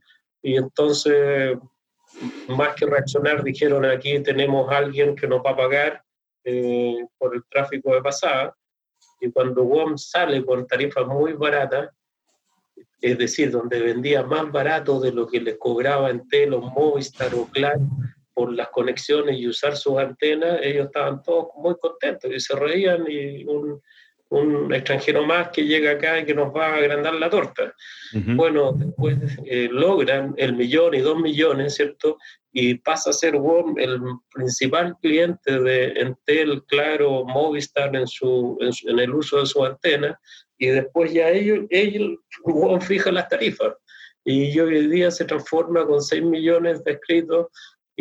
y 0.41 0.55
entonces, 0.55 1.57
más 2.47 2.75
que 2.75 2.85
reaccionar, 2.85 3.43
dijeron 3.43 3.85
aquí 3.85 4.19
tenemos 4.21 4.71
a 4.71 4.77
alguien 4.77 5.15
que 5.15 5.27
nos 5.27 5.41
va 5.41 5.51
a 5.51 5.57
pagar 5.57 6.03
eh, 6.43 7.05
por 7.17 7.35
el 7.35 7.43
tráfico 7.49 7.93
de 7.93 8.01
pasada, 8.01 8.55
y 9.21 9.31
cuando 9.31 9.63
WOM 9.63 9.97
sale 9.97 10.43
con 10.45 10.65
tarifas 10.65 11.05
muy 11.05 11.33
baratas, 11.33 11.89
es 13.01 13.17
decir, 13.17 13.51
donde 13.51 13.79
vendía 13.81 14.23
más 14.23 14.51
barato 14.51 14.99
de 14.99 15.11
lo 15.11 15.27
que 15.27 15.41
les 15.41 15.57
cobraba 15.57 16.09
en 16.09 16.27
Telo, 16.27 16.61
Movistar 16.61 17.33
o 17.35 17.45
Claro 17.47 17.81
por 18.33 18.53
las 18.53 18.69
conexiones 18.69 19.37
y 19.37 19.47
usar 19.47 19.75
sus 19.75 19.97
antenas, 19.97 20.59
ellos 20.61 20.85
estaban 20.85 21.21
todos 21.21 21.47
muy 21.57 21.75
contentos 21.77 22.31
y 22.31 22.39
se 22.39 22.55
reían 22.55 23.05
y 23.09 23.43
un, 23.43 23.81
un 24.29 24.73
extranjero 24.73 25.25
más 25.25 25.49
que 25.49 25.65
llega 25.65 25.91
acá 25.91 26.19
y 26.19 26.25
que 26.25 26.35
nos 26.35 26.55
va 26.55 26.67
a 26.67 26.75
agrandar 26.75 27.15
la 27.15 27.29
torta. 27.29 27.73
Bueno, 28.13 28.73
después 28.73 29.17
eh, 29.45 29.67
logran 29.71 30.33
el 30.37 30.53
millón 30.53 30.93
y 30.93 30.99
dos 30.99 31.19
millones, 31.19 31.75
¿cierto? 31.75 32.17
Y 32.51 32.75
pasa 32.75 33.09
a 33.09 33.13
ser 33.13 33.35
WOM 33.35 33.77
el 33.77 33.99
principal 34.33 34.95
cliente 35.01 35.59
de 35.59 35.87
Entel, 35.95 36.63
Claro, 36.67 37.25
Movistar 37.25 37.95
en, 37.95 38.07
su, 38.07 38.57
en, 38.61 38.99
el 38.99 39.13
uso 39.13 39.39
de 39.39 39.45
su 39.45 39.65
antena, 39.65 40.19
y 40.57 40.67
después 40.67 41.11
ya 41.11 41.29
ellos, 41.29 41.65
ellos 41.69 42.19
WOM 42.43 42.79
fija 42.81 43.11
las 43.11 43.29
tarifas. 43.29 43.73
Y 44.23 44.59
hoy 44.59 44.87
día 44.87 45.09
se 45.09 45.25
transforma 45.25 45.85
con 45.85 46.01
6 46.01 46.23
millones 46.23 46.83
de 46.83 46.91
escritos 46.91 47.47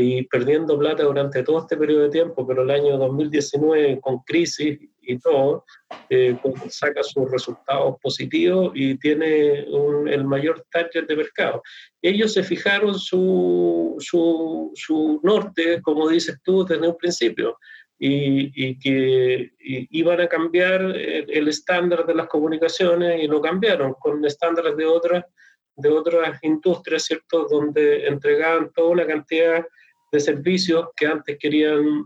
y 0.00 0.22
perdiendo 0.22 0.78
plata 0.78 1.02
durante 1.02 1.42
todo 1.42 1.58
este 1.58 1.76
periodo 1.76 2.04
de 2.04 2.10
tiempo, 2.10 2.46
pero 2.46 2.62
el 2.62 2.70
año 2.70 2.96
2019 2.96 3.98
con 4.00 4.20
crisis 4.20 4.78
y 5.02 5.18
todo, 5.18 5.64
eh, 6.08 6.38
saca 6.68 7.02
sus 7.02 7.28
resultados 7.28 7.96
positivos 8.00 8.70
y 8.76 8.96
tiene 8.98 9.66
el 10.06 10.24
mayor 10.24 10.64
target 10.70 11.04
de 11.08 11.16
mercado. 11.16 11.62
Ellos 12.00 12.32
se 12.32 12.44
fijaron 12.44 12.96
su, 12.96 13.96
su, 13.98 14.70
su 14.76 15.20
norte, 15.24 15.82
como 15.82 16.08
dices 16.08 16.38
tú, 16.44 16.64
desde 16.64 16.86
un 16.86 16.96
principio, 16.96 17.58
y, 17.98 18.52
y 18.54 18.78
que 18.78 19.50
iban 19.58 20.20
a 20.20 20.28
cambiar 20.28 20.80
el, 20.80 21.48
estándar 21.48 22.06
de 22.06 22.14
las 22.14 22.28
comunicaciones 22.28 23.20
y 23.20 23.26
lo 23.26 23.40
cambiaron 23.40 23.94
con 23.94 24.24
estándares 24.24 24.76
de 24.76 24.86
otras 24.86 25.24
de 25.78 25.88
otras 25.88 26.38
industrias, 26.42 27.04
¿cierto?, 27.04 27.46
donde 27.48 28.08
entregaban 28.08 28.72
toda 28.72 28.90
una 28.90 29.06
cantidad 29.06 29.64
de 30.12 30.20
servicios 30.20 30.86
que 30.96 31.06
antes 31.06 31.36
querían 31.38 32.04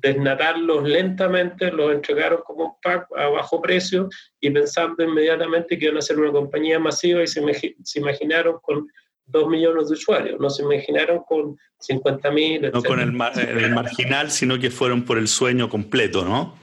desnatarlos 0.00 0.88
lentamente, 0.88 1.70
los 1.70 1.92
entregaron 1.92 2.40
como 2.46 2.64
un 2.64 2.72
pack 2.82 3.06
a 3.16 3.28
bajo 3.28 3.60
precio 3.60 4.08
y 4.40 4.50
pensando 4.50 5.04
inmediatamente 5.04 5.78
que 5.78 5.86
iban 5.86 5.98
a 5.98 6.02
ser 6.02 6.18
una 6.18 6.32
compañía 6.32 6.78
masiva 6.78 7.22
y 7.22 7.26
se, 7.26 7.42
se 7.82 8.00
imaginaron 8.00 8.58
con 8.62 8.86
dos 9.26 9.48
millones 9.48 9.88
de 9.88 9.94
usuarios, 9.94 10.40
no 10.40 10.50
se 10.50 10.62
imaginaron 10.62 11.22
con 11.26 11.56
50 11.78 12.30
mil. 12.30 12.70
No 12.72 12.82
con 12.82 13.00
el, 13.00 13.12
marginal, 13.12 14.30
sino 14.30 14.58
que 14.58 14.70
fueron 14.70 15.04
por 15.04 15.18
el 15.18 15.28
sueño 15.28 15.68
completo, 15.68 16.24
¿no? 16.24 16.58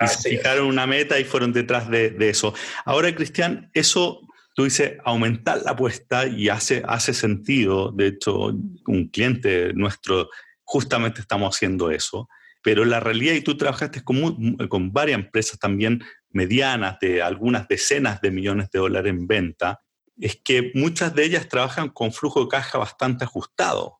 Y 0.00 0.06
se 0.06 0.30
fijaron 0.30 0.66
una 0.66 0.86
meta 0.86 1.18
y 1.18 1.24
fueron 1.24 1.52
detrás 1.52 1.88
de, 1.88 2.10
de 2.10 2.28
eso. 2.28 2.52
Ahora, 2.84 3.14
Cristian, 3.14 3.70
eso 3.72 4.20
tú 4.54 4.64
dices 4.64 4.94
aumentar 5.04 5.62
la 5.62 5.72
apuesta 5.72 6.26
y 6.26 6.48
hace, 6.48 6.82
hace 6.86 7.12
sentido. 7.12 7.92
De 7.92 8.06
hecho, 8.06 8.54
un 8.86 9.08
cliente 9.12 9.72
nuestro, 9.74 10.30
justamente 10.62 11.20
estamos 11.20 11.54
haciendo 11.54 11.90
eso. 11.90 12.28
Pero 12.62 12.84
la 12.84 13.00
realidad, 13.00 13.34
y 13.34 13.42
tú 13.42 13.56
trabajaste 13.56 14.02
con, 14.02 14.56
con 14.68 14.92
varias 14.92 15.18
empresas 15.18 15.58
también 15.58 16.02
medianas, 16.30 16.98
de 17.00 17.20
algunas 17.20 17.68
decenas 17.68 18.20
de 18.22 18.30
millones 18.30 18.70
de 18.70 18.78
dólares 18.78 19.10
en 19.10 19.26
venta, 19.26 19.80
es 20.18 20.40
que 20.42 20.70
muchas 20.74 21.14
de 21.14 21.24
ellas 21.24 21.48
trabajan 21.48 21.88
con 21.88 22.12
flujo 22.12 22.42
de 22.42 22.48
caja 22.48 22.78
bastante 22.78 23.24
ajustado. 23.24 23.98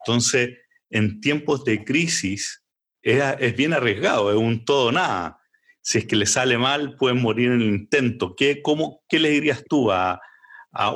Entonces, 0.00 0.58
en 0.90 1.20
tiempos 1.20 1.64
de 1.64 1.82
crisis, 1.82 2.62
es, 3.02 3.22
es 3.40 3.56
bien 3.56 3.72
arriesgado, 3.72 4.30
es 4.30 4.36
un 4.36 4.64
todo 4.64 4.92
nada 4.92 5.40
si 5.84 5.98
es 5.98 6.06
que 6.06 6.16
le 6.16 6.24
sale 6.24 6.56
mal, 6.56 6.96
pueden 6.96 7.20
morir 7.20 7.52
en 7.52 7.60
el 7.60 7.68
intento. 7.68 8.34
¿Qué, 8.34 8.62
cómo, 8.62 9.02
qué 9.06 9.18
le 9.18 9.28
dirías 9.28 9.62
tú 9.68 9.92
a, 9.92 10.20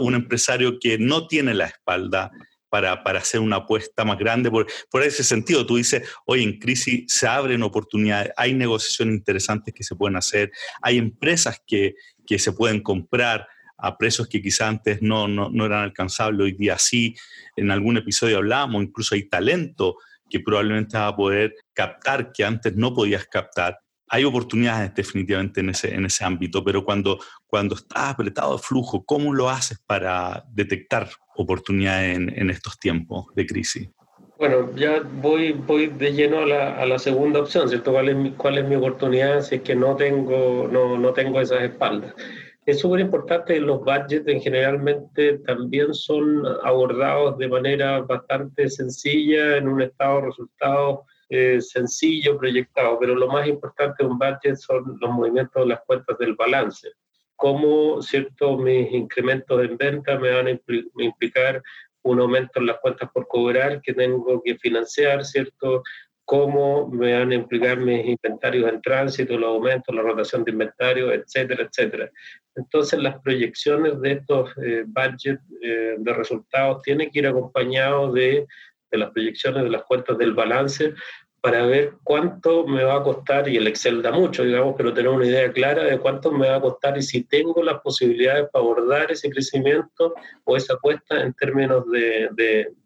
un 0.01 0.15
empresario 0.15 0.79
que 0.81 0.99
no 0.99 1.29
tiene 1.29 1.55
la 1.55 1.67
espalda 1.67 2.33
para, 2.69 3.05
para 3.05 3.21
hacer 3.21 3.41
una 3.41 3.57
apuesta 3.57 4.07
más 4.07 4.19
grande? 4.19 4.51
Por, 4.51 4.67
por, 4.91 5.03
ese 5.03 5.23
sentido, 5.23 5.67
tú 5.67 5.77
dices, 5.77 6.09
hoy 6.25 6.43
en 6.43 6.59
crisis 6.59 7.05
se 7.07 7.29
abren 7.29 7.63
oportunidades, 7.63 8.33
hay 8.39 8.55
negociaciones 8.55 9.17
interesantes 9.17 9.75
que 9.75 9.85
se 9.85 9.95
pueden 9.95 10.17
hacer, 10.17 10.51
hay 10.81 10.97
empresas 10.97 11.63
que, 11.67 11.95
que 12.27 12.39
se 12.39 12.53
pueden 12.53 12.81
comprar 12.81 13.47
a 13.77 13.99
precios 13.99 14.27
que 14.27 14.41
quizás 14.41 14.69
antes 14.69 15.03
no, 15.03 15.29
no, 15.29 15.51
no 15.51 15.67
eran 15.67 15.85
alcanzables, 15.85 16.45
hoy 16.47 16.53
día 16.53 16.79
sí. 16.79 17.15
En 17.57 17.71
algún 17.71 17.99
episodio 17.99 18.39
hablamos, 18.39 18.83
incluso 18.83 19.15
hay 19.15 19.29
talento 19.29 19.99
que 20.31 20.41
probablemente 20.41 20.97
va 20.97 21.09
a 21.09 21.17
poder 21.17 21.55
captar 21.75 22.33
que 22.33 22.45
antes 22.45 22.75
no 22.75 22.95
podías 22.95 23.27
captar 23.27 23.79
hay 24.09 24.25
oportunidades 24.25 24.95
definitivamente 24.95 25.61
en 25.61 25.71
ese, 25.71 25.95
en 25.95 26.05
ese 26.05 26.25
ámbito, 26.25 26.65
pero 26.65 26.85
cuando, 26.85 27.19
cuando 27.47 27.75
estás 27.75 28.11
apretado 28.11 28.57
de 28.57 28.63
flujo, 28.63 29.05
¿cómo 29.05 29.33
lo 29.33 29.51
haces 29.51 29.79
para 29.87 30.45
detectar 30.51 31.09
oportunidades 31.37 32.17
en, 32.17 32.51
estos 32.51 32.79
tiempos 32.79 33.27
de 33.35 33.47
crisis? 33.47 33.91
Bueno, 34.39 34.75
ya 34.77 35.01
voy, 35.01 35.53
voy 35.53 35.89
de 35.89 36.13
lleno 36.13 36.39
a 36.39 36.47
la, 36.47 36.81
a 36.81 36.87
la 36.87 36.99
segunda 36.99 37.41
opción, 37.41 37.69
¿cierto? 37.69 37.93
¿Cuál 37.93 38.09
es, 38.09 38.17
mi, 38.17 38.31
¿Cuál 38.33 38.59
es 38.59 38.69
mi 38.69 38.77
oportunidad 38.77 39.43
si 39.43 39.57
es 39.57 39.63
que 39.63 39.75
no 39.75 39.97
tengo, 39.97 40.69
no, 40.71 40.97
no 40.97 41.13
tengo 41.13 41.41
esas 41.41 41.63
espaldas? 41.63 42.15
Es 42.65 42.81
súper 42.81 43.01
importante, 43.01 43.59
los 43.61 43.81
budgets 43.81 44.29
en 44.29 44.41
generalmente 44.41 45.39
también 45.39 45.95
son 45.95 46.45
abordados 46.63 47.39
de 47.39 47.49
manera 47.49 48.01
bastante 48.01 48.69
sencilla 48.69 49.57
en 49.57 49.69
un 49.69 49.81
estado 49.81 50.17
de 50.17 50.27
resultados 50.27 51.01
eh, 51.31 51.61
sencillo 51.61 52.39
proyectado, 52.39 52.99
pero 52.99 53.15
lo 53.15 53.29
más 53.29 53.47
importante 53.47 54.03
de 54.03 54.09
un 54.09 54.19
budget 54.19 54.57
son 54.57 54.97
los 55.01 55.11
movimientos 55.11 55.63
de 55.63 55.69
las 55.69 55.81
cuentas 55.83 56.17
del 56.19 56.35
balance. 56.35 56.89
Cómo, 57.37 58.03
¿cierto?, 58.03 58.57
mis 58.57 58.91
incrementos 58.93 59.63
en 59.63 59.77
venta 59.77 60.19
me 60.19 60.31
van 60.31 60.47
a 60.49 60.59
implicar 61.05 61.63
un 62.03 62.21
aumento 62.21 62.61
en 62.61 62.67
las 62.67 62.79
cuentas 62.79 63.11
por 63.13 63.29
cobrar 63.29 63.81
que 63.83 63.93
tengo 63.93 64.43
que 64.43 64.57
financiar, 64.57 65.25
¿cierto? 65.25 65.83
Cómo 66.25 66.89
me 66.89 67.13
van 67.19 67.31
a 67.31 67.35
implicar 67.35 67.79
mis 67.79 68.07
inventarios 68.07 68.71
en 68.71 68.83
tránsito, 68.83 69.39
los 69.39 69.49
aumentos, 69.49 69.95
la 69.95 70.03
rotación 70.03 70.45
de 70.45 70.53
inventario, 70.53 71.13
etcétera, 71.13 71.65
etcétera. 71.65 72.11
Entonces, 72.55 72.99
las 73.01 73.21
proyecciones 73.21 74.01
de 74.01 74.13
estos 74.13 74.51
eh, 74.59 74.85
budgets 74.87 75.43
eh, 75.63 75.97
de 75.99 76.13
resultados 76.13 76.83
tienen 76.83 77.11
que 77.11 77.21
ir 77.21 77.27
acompañados 77.27 78.15
de 78.15 78.47
de 78.91 78.99
las 78.99 79.11
proyecciones 79.11 79.65
de 79.65 79.71
las 79.71 79.83
cuentas 79.85 80.19
del 80.19 80.35
balance 80.35 80.95
para 81.41 81.65
ver 81.67 81.95
cuánto 82.03 82.67
me 82.67 82.83
va 82.83 82.97
a 82.97 83.03
costar, 83.03 83.49
y 83.49 83.57
el 83.57 83.67
Excel 83.69 84.03
da 84.03 84.11
mucho, 84.11 84.45
digamos, 84.45 84.75
pero 84.77 84.93
tener 84.93 85.09
una 85.09 85.27
idea 85.27 85.53
clara 85.53 85.85
de 85.85 85.99
cuánto 85.99 86.33
me 86.33 86.49
va 86.49 86.57
a 86.57 86.61
costar 86.61 86.99
y 86.99 87.03
si 87.03 87.25
tengo 87.25 87.63
las 87.63 87.81
posibilidades 87.81 88.49
para 88.53 88.65
abordar 88.65 89.13
ese 89.13 89.31
crecimiento 89.31 90.15
o 90.45 90.57
esa 90.57 90.75
apuesta 90.75 91.23
en 91.23 91.33
términos 91.35 91.89
de, 91.91 92.29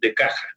de, 0.00 0.14
caja 0.14 0.48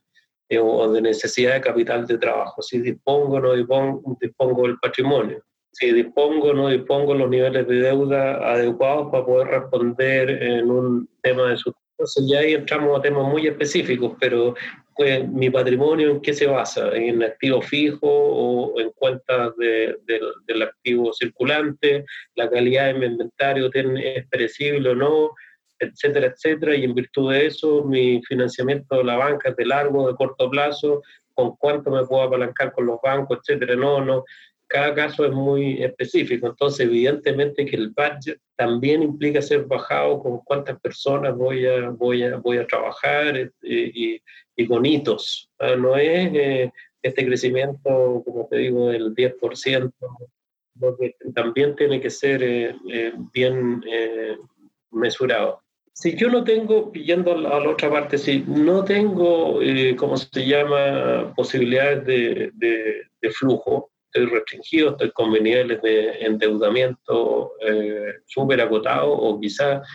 eh, 0.50 0.60
o 0.60 0.92
de 0.92 1.02
necesidad 1.02 1.54
de 1.54 1.62
capital 1.62 2.06
de 2.06 2.18
trabajo, 2.18 2.62
si 2.62 2.80
dispongo 2.80 3.36
o 3.36 3.40
no 3.40 3.54
dispongo, 3.54 4.18
dispongo 4.20 4.64
del 4.64 4.78
patrimonio. 4.78 5.44
Si 5.72 5.92
dispongo 5.92 6.50
o 6.50 6.54
no 6.54 6.70
dispongo 6.70 7.14
los 7.14 7.30
niveles 7.30 7.68
de 7.68 7.76
deuda 7.76 8.36
adecuados 8.52 9.10
para 9.12 9.26
poder 9.26 9.48
responder 9.48 10.30
en 10.30 10.72
un 10.72 11.10
tema 11.22 11.50
de 11.50 11.58
entonces 11.98 12.26
ya 12.28 12.40
ahí 12.40 12.54
entramos 12.54 13.00
a 13.00 13.02
temas 13.02 13.26
muy 13.26 13.48
específicos, 13.48 14.14
pero 14.20 14.54
pues, 14.96 15.28
mi 15.30 15.50
patrimonio 15.50 16.12
en 16.12 16.22
qué 16.22 16.34
se 16.34 16.46
basa, 16.46 16.90
en 16.94 17.24
activo 17.24 17.62
fijo 17.62 18.08
o 18.08 18.80
en 18.80 18.92
cuentas 18.92 19.56
de, 19.58 19.96
del 20.06 20.62
activo 20.62 21.14
circulante, 21.14 22.06
la 22.36 22.50
calidad 22.50 22.88
de 22.88 22.94
mi 22.96 23.06
inventario 23.06 23.70
es 23.74 24.28
perecible 24.28 24.90
o 24.90 24.96
no, 24.96 25.32
etcétera, 25.80 26.28
etcétera, 26.28 26.76
y 26.76 26.84
en 26.84 26.96
virtud 26.96 27.32
de 27.32 27.46
eso 27.46 27.84
mi 27.84 28.22
financiamiento 28.24 28.98
de 28.98 29.04
la 29.06 29.16
banca 29.16 29.50
es 29.50 29.56
de 29.56 29.66
largo, 29.66 30.08
de 30.08 30.16
corto 30.16 30.50
plazo, 30.50 31.02
con 31.34 31.56
cuánto 31.58 31.92
me 31.92 32.06
puedo 32.06 32.24
apalancar 32.24 32.72
con 32.72 32.86
los 32.86 33.00
bancos, 33.02 33.40
etcétera, 33.40 33.76
no, 33.76 34.04
no, 34.04 34.24
cada 34.68 34.94
caso 34.94 35.26
es 35.26 35.32
muy 35.32 35.84
específico, 35.84 36.48
entonces 36.48 36.88
evidentemente 36.88 37.66
que 37.66 37.76
el 37.76 37.90
budget 37.90 38.40
también 38.56 39.04
implica 39.04 39.42
ser 39.42 39.66
bajado 39.66 40.20
con 40.20 40.40
cuántas 40.40 40.80
personas 40.80 41.36
voy 41.36 41.66
a, 41.66 41.90
voy 41.90 42.24
a, 42.24 42.38
voy 42.38 42.58
a 42.58 42.68
trabajar 42.68 43.38
eh, 43.38 43.52
y, 43.62 44.22
y, 44.56 44.68
con 44.68 44.86
hitos. 44.86 45.50
¿ah? 45.60 45.76
No 45.76 45.96
es 45.98 46.32
eh, 46.34 46.72
este 47.02 47.26
crecimiento, 47.26 48.24
como 48.26 48.48
te 48.50 48.58
digo, 48.58 48.90
del 48.90 49.14
10%, 49.14 49.92
también 51.34 51.76
tiene 51.76 52.02
que 52.02 52.10
ser 52.10 52.42
eh, 52.44 53.14
bien 53.34 53.82
mesurado. 54.92 55.62
Si 55.94 56.18
yo 56.18 56.30
no 56.30 56.44
tengo, 56.44 56.92
yendo 56.92 57.32
a 57.34 57.38
la 57.38 57.70
otra 57.70 57.90
parte, 57.90 58.18
si 58.18 58.44
no 58.46 58.84
tengo, 58.84 59.60
¿cómo 59.96 60.18
se 60.18 60.46
llama?, 60.46 61.34
posibilidades 61.38 62.06
de, 62.06 62.52
de, 62.54 63.04
de 63.22 63.30
flujo, 63.30 63.92
estoy 64.16 64.34
restringido, 64.34 64.92
estoy 64.92 65.12
con 65.12 65.32
niveles 65.32 65.82
de 65.82 66.26
endeudamiento 66.26 67.52
eh, 67.60 68.14
súper 68.26 68.62
agotados 68.62 69.10
o 69.12 69.40
quizás 69.40 69.86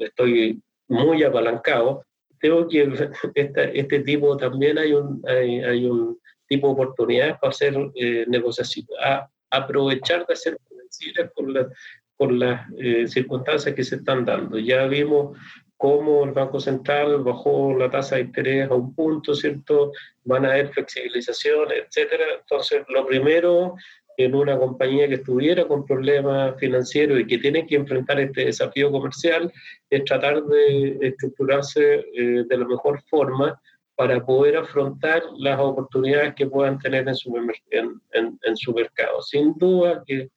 estoy 0.00 0.60
muy 0.88 1.22
apalancado, 1.22 2.04
tengo 2.40 2.66
que 2.66 2.82
este, 3.34 3.78
este 3.80 4.00
tipo 4.00 4.36
también 4.36 4.78
hay 4.78 4.92
un, 4.92 5.22
hay, 5.28 5.86
un 5.86 6.18
tipo 6.48 6.66
de 6.68 6.72
oportunidades 6.72 7.36
para 7.40 7.50
hacer 7.50 7.74
eh, 7.94 8.24
negociaciones, 8.26 8.90
a, 9.00 9.28
aprovechar 9.50 10.26
de 10.26 10.34
financieras 10.36 11.30
con, 11.34 11.54
la, 11.54 11.68
con 12.16 12.38
las 12.38 12.66
eh, 12.78 13.06
circunstancias 13.06 13.74
que 13.74 13.84
se 13.84 13.96
están 13.96 14.24
dando. 14.24 14.58
Ya 14.58 14.86
vimos 14.86 15.38
cómo 15.78 16.24
el 16.24 16.32
Banco 16.32 16.58
Central 16.60 17.22
bajó 17.22 17.72
la 17.78 17.88
tasa 17.88 18.16
de 18.16 18.22
interés 18.22 18.68
a 18.68 18.74
un 18.74 18.94
punto, 18.94 19.32
¿cierto? 19.32 19.92
Van 20.24 20.44
a 20.44 20.50
haber 20.50 20.70
flexibilizaciones, 20.70 21.84
etcétera. 21.86 22.24
Entonces, 22.40 22.82
lo 22.88 23.06
primero 23.06 23.76
en 24.16 24.34
una 24.34 24.58
compañía 24.58 25.06
que 25.06 25.14
estuviera 25.14 25.66
con 25.68 25.86
problemas 25.86 26.56
financieros 26.58 27.20
y 27.20 27.26
que 27.26 27.38
tiene 27.38 27.64
que 27.64 27.76
enfrentar 27.76 28.18
este 28.18 28.46
desafío 28.46 28.90
comercial 28.90 29.52
es 29.88 30.04
tratar 30.04 30.42
de 30.42 30.98
estructurarse 31.00 32.04
eh, 32.12 32.44
de 32.48 32.56
la 32.56 32.66
mejor 32.66 33.00
forma 33.08 33.60
para 33.94 34.24
poder 34.26 34.56
afrontar 34.56 35.22
las 35.38 35.60
oportunidades 35.60 36.34
que 36.34 36.46
puedan 36.46 36.80
tener 36.80 37.06
en 37.06 37.14
su, 37.14 37.32
en, 37.70 38.38
en 38.42 38.56
su 38.56 38.74
mercado. 38.74 39.22
Sin 39.22 39.54
duda 39.56 40.02
que 40.04 40.28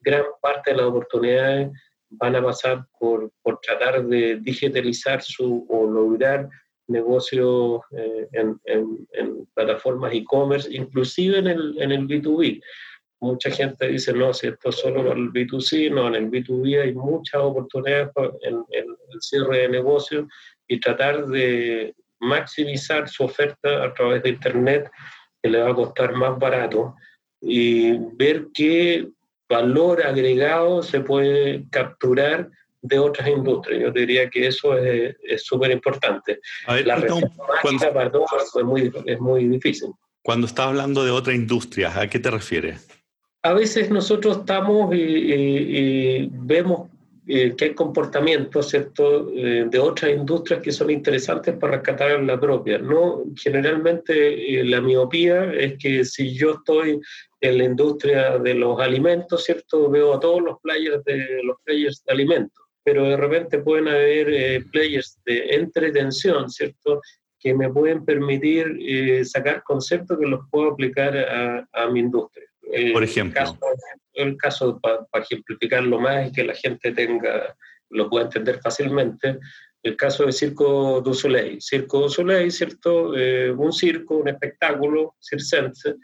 gran 0.00 0.24
parte 0.42 0.72
de 0.72 0.76
las 0.76 0.86
oportunidades 0.86 1.70
van 2.10 2.36
a 2.36 2.42
pasar 2.42 2.86
por, 2.98 3.30
por 3.42 3.60
tratar 3.60 4.04
de 4.04 4.36
digitalizar 4.40 5.22
su, 5.22 5.66
o 5.68 5.86
lograr 5.86 6.48
negocios 6.88 7.82
eh, 7.96 8.28
en, 8.32 8.60
en, 8.64 9.46
plataformas 9.54 10.12
e-commerce, 10.12 10.68
inclusive 10.70 11.38
en 11.38 11.46
el, 11.46 11.80
en 11.80 11.92
el 11.92 12.06
B2B. 12.06 12.62
Mucha 13.20 13.50
gente 13.50 13.88
dice, 13.88 14.12
no, 14.12 14.32
si 14.32 14.48
esto 14.48 14.70
es 14.70 14.76
solo 14.76 15.04
para 15.04 15.18
el 15.18 15.30
B2C, 15.30 15.92
no, 15.92 16.08
en 16.08 16.14
el 16.14 16.30
B2B 16.30 16.82
hay 16.82 16.94
muchas 16.94 17.40
oportunidades 17.42 18.10
en, 18.42 18.54
en 18.70 18.86
el 19.12 19.20
cierre 19.20 19.58
de 19.58 19.68
negocios 19.68 20.26
y 20.66 20.80
tratar 20.80 21.26
de 21.26 21.94
maximizar 22.20 23.08
su 23.08 23.24
oferta 23.24 23.84
a 23.84 23.94
través 23.94 24.22
de 24.22 24.30
Internet, 24.30 24.90
que 25.42 25.50
le 25.50 25.60
va 25.60 25.70
a 25.70 25.74
costar 25.74 26.14
más 26.14 26.38
barato, 26.38 26.94
y 27.40 27.92
ver 28.16 28.48
qué 28.52 29.08
valor 29.50 30.06
agregado 30.06 30.82
se 30.82 31.00
puede 31.00 31.64
capturar 31.70 32.48
de 32.82 32.98
otras 32.98 33.28
industrias. 33.28 33.82
Yo 33.82 33.90
diría 33.90 34.30
que 34.30 34.46
eso 34.46 34.78
es 34.78 35.44
súper 35.44 35.72
importante. 35.72 36.40
La 36.84 36.96
receta 36.96 37.92
para 37.92 38.10
es 38.10 38.64
muy, 38.64 38.90
es 39.04 39.20
muy 39.20 39.48
difícil. 39.48 39.90
Cuando 40.22 40.46
estás 40.46 40.66
hablando 40.66 41.04
de 41.04 41.10
otra 41.10 41.34
industria, 41.34 41.98
¿a 41.98 42.08
qué 42.08 42.18
te 42.18 42.30
refieres? 42.30 42.88
A 43.42 43.52
veces 43.54 43.90
nosotros 43.90 44.38
estamos 44.38 44.94
y, 44.94 46.28
vemos 46.32 46.90
eh, 47.32 47.54
que 47.56 47.66
hay 47.66 47.74
comportamientos 47.74 48.70
¿cierto? 48.70 49.30
Eh, 49.32 49.66
de 49.70 49.78
otras 49.78 50.10
industrias 50.10 50.60
que 50.60 50.72
son 50.72 50.90
interesantes 50.90 51.54
para 51.56 51.76
rescatar 51.76 52.20
la 52.22 52.40
propia. 52.40 52.78
¿no? 52.78 53.22
Generalmente 53.36 54.60
eh, 54.60 54.64
la 54.64 54.80
miopía 54.80 55.52
es 55.52 55.78
que 55.78 56.04
si 56.04 56.34
yo 56.34 56.54
estoy 56.54 57.00
en 57.40 57.58
la 57.58 57.64
industria 57.64 58.38
de 58.38 58.54
los 58.54 58.80
alimentos, 58.80 59.44
¿cierto? 59.44 59.88
Veo 59.88 60.14
a 60.14 60.20
todos 60.20 60.42
los 60.42 60.60
players 60.60 61.02
de 61.04 61.42
los 61.42 61.56
players 61.64 62.02
de 62.04 62.12
alimentos, 62.12 62.64
pero 62.84 63.04
de 63.04 63.16
repente 63.16 63.58
pueden 63.58 63.88
haber 63.88 64.28
eh, 64.30 64.64
players 64.70 65.18
de 65.24 65.54
entretención, 65.54 66.50
¿cierto? 66.50 67.00
Que 67.38 67.54
me 67.54 67.70
pueden 67.70 68.04
permitir 68.04 68.76
eh, 68.80 69.24
sacar 69.24 69.62
conceptos 69.62 70.18
que 70.18 70.26
los 70.26 70.40
puedo 70.50 70.72
aplicar 70.72 71.16
a, 71.16 71.66
a 71.72 71.88
mi 71.88 72.00
industria. 72.00 72.49
Eh, 72.72 72.92
Por 72.92 73.04
ejemplo. 73.04 73.58
El 74.12 74.36
caso, 74.36 74.80
para 74.80 75.06
ejemplificarlo 75.22 75.98
más 75.98 76.28
y 76.28 76.32
que 76.32 76.44
la 76.44 76.54
gente 76.54 76.92
tenga, 76.92 77.56
lo 77.90 78.10
pueda 78.10 78.24
entender 78.24 78.60
fácilmente, 78.60 79.38
el 79.82 79.96
caso 79.96 80.26
de 80.26 80.32
Circo 80.32 81.00
du 81.00 81.14
Soleil. 81.14 81.60
Circo 81.60 82.00
du 82.00 82.08
Soleil, 82.08 82.50
¿cierto? 82.52 83.12
un 83.56 83.72
circo, 83.72 84.16
un 84.16 84.28
espectáculo 84.28 85.14
circense, 85.20 85.94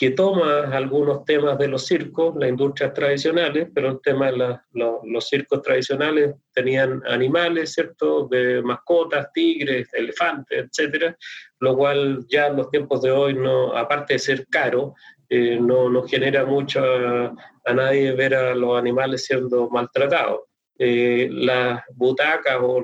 que 0.00 0.12
toma 0.12 0.74
algunos 0.74 1.24
temas 1.24 1.58
de 1.58 1.68
los 1.68 1.86
circos, 1.86 2.34
las 2.36 2.48
industrias 2.48 2.94
tradicionales, 2.94 3.68
pero 3.74 3.90
el 3.90 4.00
tema 4.00 4.30
de 4.30 4.58
los 5.04 5.28
circos 5.28 5.60
tradicionales 5.60 6.34
tenían 6.54 7.02
animales, 7.06 7.74
¿cierto?, 7.74 8.28
de 8.28 8.62
mascotas, 8.62 9.30
tigres, 9.34 9.92
elefantes, 9.92 10.66
etcétera, 10.66 11.16
lo 11.58 11.76
cual 11.76 12.24
ya 12.28 12.46
en 12.46 12.56
los 12.56 12.70
tiempos 12.70 13.02
de 13.02 13.10
hoy, 13.10 13.34
no, 13.34 13.76
aparte 13.76 14.14
de 14.14 14.20
ser 14.20 14.46
caro, 14.46 14.94
eh, 15.30 15.58
no, 15.60 15.88
no, 15.88 16.02
genera 16.06 16.44
mucho 16.44 16.84
a, 16.84 17.72
nadie 17.72 18.12
ver 18.12 18.34
a 18.34 18.54
los 18.54 18.78
animales 18.78 19.24
siendo 19.24 19.70
maltratados. 19.70 20.40
Eh, 20.78 21.28
las 21.30 21.82
butacas 21.94 22.56
o, 22.60 22.82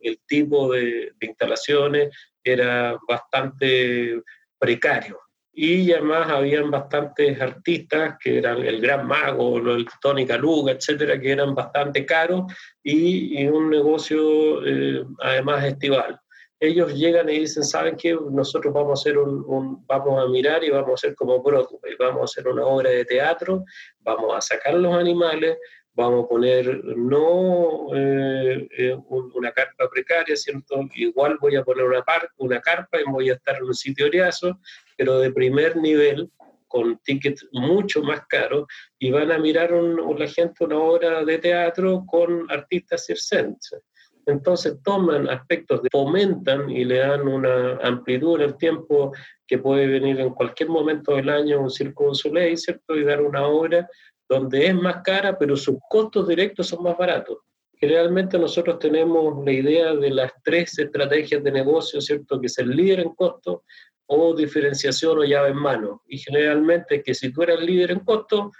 el 0.00 0.20
tipo 0.26 0.72
de, 0.72 1.12
de 1.18 1.26
instalaciones 1.26 2.10
era 2.42 2.96
bastante 3.06 4.22
precario 4.58 5.18
y 5.60 5.90
además 5.92 6.30
habían 6.30 6.70
bastantes 6.70 7.40
artistas 7.40 8.14
que 8.22 8.38
eran 8.38 8.64
el 8.64 8.80
Gran 8.80 9.08
Mago, 9.08 9.58
el 9.58 9.88
Tony 10.00 10.24
Caluga, 10.24 10.70
etcétera, 10.70 11.20
que 11.20 11.32
eran 11.32 11.52
bastante 11.52 12.06
caros 12.06 12.44
y, 12.80 13.44
un 13.48 13.68
negocio 13.68 14.64
eh, 14.64 15.04
además 15.20 15.64
estival. 15.64 16.20
Ellos 16.60 16.92
llegan 16.94 17.28
y 17.28 17.40
dicen, 17.40 17.62
¿saben 17.62 17.96
qué? 17.96 18.18
Nosotros 18.30 18.74
vamos 18.74 18.98
a 18.98 19.00
hacer 19.00 19.18
un, 19.18 19.86
vamos 19.86 20.22
a 20.22 20.28
mirar 20.28 20.64
y 20.64 20.70
vamos 20.70 20.90
a 20.90 20.94
hacer 20.94 21.14
como 21.14 21.40
Broadway, 21.40 21.94
vamos 21.98 22.20
a 22.20 22.24
hacer 22.24 22.48
una 22.48 22.66
obra 22.66 22.90
de 22.90 23.04
teatro, 23.04 23.64
vamos 24.00 24.36
a 24.36 24.40
sacar 24.40 24.74
los 24.74 24.92
animales, 24.94 25.56
vamos 25.98 26.24
a 26.24 26.28
poner 26.28 26.84
no 26.96 27.88
eh, 27.94 28.68
eh, 28.78 28.96
una 29.08 29.50
carpa 29.50 29.90
precaria, 29.90 30.36
¿cierto? 30.36 30.88
Igual 30.94 31.38
voy 31.40 31.56
a 31.56 31.64
poner 31.64 31.84
una, 31.84 32.02
par, 32.02 32.30
una 32.38 32.60
carpa 32.60 33.00
y 33.00 33.10
voy 33.10 33.30
a 33.30 33.34
estar 33.34 33.56
en 33.56 33.64
un 33.64 33.74
sitio 33.74 34.06
oriazo, 34.06 34.60
pero 34.96 35.18
de 35.18 35.32
primer 35.32 35.76
nivel, 35.76 36.30
con 36.68 36.98
tickets 36.98 37.46
mucho 37.52 38.02
más 38.02 38.26
caros, 38.28 38.66
y 38.98 39.10
van 39.10 39.32
a 39.32 39.38
mirar 39.38 39.72
un, 39.72 40.18
la 40.18 40.28
gente 40.28 40.64
una 40.64 40.78
obra 40.78 41.24
de 41.24 41.38
teatro 41.38 42.04
con 42.06 42.48
artistas 42.48 43.06
circenses. 43.06 43.80
Entonces 44.28 44.76
toman 44.82 45.28
aspectos, 45.28 45.80
fomentan 45.90 46.68
y 46.70 46.84
le 46.84 46.98
dan 46.98 47.26
una 47.26 47.78
amplitud 47.82 48.36
en 48.36 48.48
el 48.48 48.56
tiempo 48.56 49.12
que 49.46 49.58
puede 49.58 49.86
venir 49.86 50.20
en 50.20 50.30
cualquier 50.30 50.68
momento 50.68 51.14
del 51.14 51.30
año 51.30 51.60
un 51.60 51.70
circo 51.70 52.12
ley, 52.32 52.56
¿cierto? 52.56 52.94
Y 52.94 53.04
dar 53.04 53.22
una 53.22 53.46
obra 53.46 53.88
donde 54.28 54.66
es 54.66 54.74
más 54.74 55.02
cara, 55.02 55.38
pero 55.38 55.56
sus 55.56 55.76
costos 55.88 56.28
directos 56.28 56.68
son 56.68 56.82
más 56.82 56.96
baratos. 56.98 57.38
Generalmente 57.80 58.38
nosotros 58.38 58.78
tenemos 58.78 59.44
la 59.44 59.52
idea 59.52 59.94
de 59.94 60.10
las 60.10 60.32
tres 60.42 60.78
estrategias 60.78 61.42
de 61.42 61.52
negocio, 61.52 62.00
¿cierto? 62.00 62.40
Que 62.40 62.46
es 62.46 62.58
el 62.58 62.70
líder 62.70 63.00
en 63.00 63.14
costos, 63.14 63.60
o 64.06 64.34
diferenciación 64.34 65.18
o 65.18 65.24
llave 65.24 65.50
en 65.50 65.56
mano. 65.56 66.02
Y 66.08 66.18
generalmente 66.18 67.02
que 67.02 67.14
si 67.14 67.32
tú 67.32 67.42
eras 67.42 67.60
líder 67.60 67.92
en 67.92 68.00
costo, 68.00 68.50